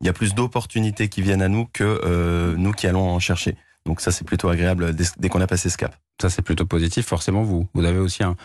il 0.00 0.06
y 0.06 0.08
a 0.08 0.14
plus 0.14 0.34
d'opportunités 0.34 1.08
qui 1.10 1.20
viennent 1.20 1.42
à 1.42 1.48
nous 1.48 1.66
que 1.66 2.54
nous 2.56 2.72
qui 2.72 2.86
allons 2.86 3.06
en 3.10 3.18
chercher. 3.18 3.56
Donc 3.86 4.00
ça, 4.00 4.12
c'est 4.12 4.24
plutôt 4.24 4.48
agréable 4.48 4.94
dès, 4.94 5.28
qu'on 5.28 5.40
a 5.40 5.46
passé 5.46 5.70
ce 5.70 5.78
cap. 5.78 5.96
Ça, 6.20 6.28
c'est 6.28 6.42
plutôt 6.42 6.66
positif. 6.66 7.06
Forcément, 7.06 7.42
vous, 7.42 7.66
vous 7.72 7.84
avez 7.84 7.98
aussi 7.98 8.22
un, 8.22 8.36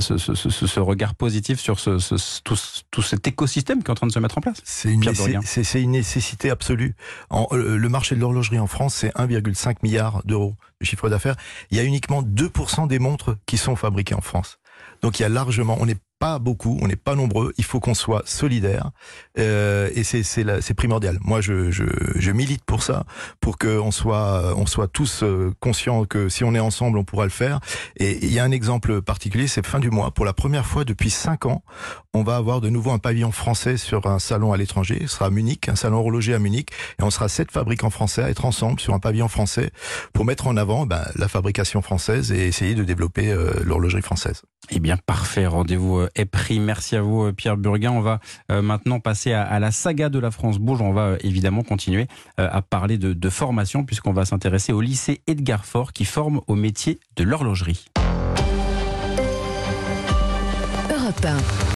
ce, 0.00 0.80
regard 0.80 1.14
positif 1.14 1.60
sur 1.60 1.78
ce, 1.78 2.40
tout, 2.42 3.02
cet 3.02 3.26
écosystème 3.28 3.84
qui 3.84 3.86
est 3.86 3.90
en 3.90 3.94
train 3.94 4.08
de 4.08 4.12
se 4.12 4.18
mettre 4.18 4.38
en 4.38 4.40
place. 4.40 4.60
C'est 4.64 4.92
une, 4.92 5.04
une, 5.04 5.90
nécessité 5.90 6.50
absolue. 6.50 6.96
En, 7.30 7.46
le 7.52 7.88
marché 7.88 8.16
de 8.16 8.20
l'horlogerie 8.20 8.58
en 8.58 8.66
France, 8.66 8.94
c'est 8.96 9.14
1,5 9.14 9.76
milliard 9.84 10.22
d'euros 10.24 10.56
de 10.80 10.86
chiffre 10.86 11.08
d'affaires. 11.08 11.36
Il 11.70 11.76
y 11.76 11.80
a 11.80 11.84
uniquement 11.84 12.22
2% 12.22 12.88
des 12.88 12.98
montres 12.98 13.36
qui 13.46 13.58
sont 13.58 13.76
fabriquées 13.76 14.14
en 14.14 14.22
France. 14.22 14.58
Donc 15.02 15.20
il 15.20 15.22
y 15.22 15.24
a 15.24 15.28
largement, 15.28 15.76
on 15.80 15.86
n'est 15.86 15.96
pas 16.20 16.38
beaucoup, 16.38 16.78
on 16.82 16.86
n'est 16.86 16.96
pas 16.96 17.16
nombreux. 17.16 17.52
Il 17.56 17.64
faut 17.64 17.80
qu'on 17.80 17.94
soit 17.94 18.22
solidaire 18.26 18.90
euh, 19.38 19.90
et 19.94 20.04
c'est 20.04 20.74
primordial. 20.74 21.18
Moi, 21.22 21.40
je, 21.40 21.70
je, 21.70 21.84
je, 22.14 22.30
milite 22.30 22.62
pour 22.64 22.82
ça, 22.82 23.04
pour 23.40 23.56
qu'on 23.58 23.90
soit 23.90 24.54
on 24.56 24.66
soit 24.66 24.86
tous 24.86 25.22
euh, 25.22 25.52
conscients 25.60 26.04
que 26.04 26.28
si 26.28 26.44
on 26.44 26.54
est 26.54 26.60
ensemble, 26.60 26.98
on 26.98 27.04
pourra 27.04 27.24
le 27.24 27.30
faire. 27.30 27.58
Et 27.96 28.24
il 28.24 28.32
y 28.32 28.38
a 28.38 28.44
un 28.44 28.50
exemple 28.50 29.00
particulier, 29.00 29.48
c'est 29.48 29.66
fin 29.66 29.80
du 29.80 29.90
mois. 29.90 30.10
Pour 30.10 30.26
la 30.26 30.34
première 30.34 30.66
fois 30.66 30.84
depuis 30.84 31.10
cinq 31.10 31.46
ans, 31.46 31.62
on 32.12 32.22
va 32.22 32.36
avoir 32.36 32.60
de 32.60 32.68
nouveau 32.68 32.90
un 32.90 32.98
pavillon 32.98 33.32
français 33.32 33.78
sur 33.78 34.06
un 34.06 34.18
salon 34.18 34.52
à 34.52 34.58
l'étranger. 34.58 34.98
Ce 35.02 35.14
sera 35.14 35.26
à 35.26 35.30
Munich, 35.30 35.70
un 35.70 35.76
salon 35.76 36.00
horloger 36.00 36.34
à 36.34 36.38
Munich, 36.38 36.68
et 36.98 37.02
on 37.02 37.10
sera 37.10 37.30
sept 37.30 37.50
fabricants 37.50 37.90
français 37.90 38.22
à 38.22 38.28
être 38.28 38.44
ensemble 38.44 38.78
sur 38.78 38.92
un 38.92 38.98
pavillon 38.98 39.28
français 39.28 39.70
pour 40.12 40.26
mettre 40.26 40.48
en 40.48 40.58
avant 40.58 40.84
ben, 40.84 41.02
la 41.16 41.28
fabrication 41.28 41.80
française 41.80 42.30
et 42.30 42.46
essayer 42.46 42.74
de 42.74 42.84
développer 42.84 43.30
euh, 43.30 43.52
l'horlogerie 43.64 44.02
française. 44.02 44.42
Eh 44.70 44.80
bien, 44.80 44.98
parfait. 44.98 45.46
Rendez-vous 45.46 46.06
est 46.14 46.24
pris. 46.24 46.60
Merci 46.60 46.96
à 46.96 47.02
vous, 47.02 47.32
Pierre 47.32 47.56
Burguin. 47.56 47.92
On 47.92 48.00
va 48.00 48.20
euh, 48.50 48.62
maintenant 48.62 49.00
passer 49.00 49.32
à, 49.32 49.58
la 49.58 49.70
saga 49.70 50.08
de 50.08 50.18
la 50.18 50.30
France 50.30 50.58
Bouge. 50.58 50.80
On 50.80 50.92
va 50.92 51.02
euh, 51.02 51.16
évidemment 51.22 51.62
continuer 51.62 52.06
euh, 52.38 52.48
à 52.50 52.62
parler 52.62 52.98
de, 52.98 53.12
de 53.12 53.30
formation 53.30 53.84
puisqu'on 53.84 54.12
va 54.12 54.24
s'intéresser 54.24 54.72
au 54.72 54.80
lycée 54.80 55.22
Edgar 55.26 55.64
Faure 55.64 55.92
qui 55.92 56.04
forme 56.04 56.40
au 56.46 56.54
métier 56.54 57.00
de 57.16 57.24
l'horlogerie. 57.24 57.86
Europe 60.90 61.26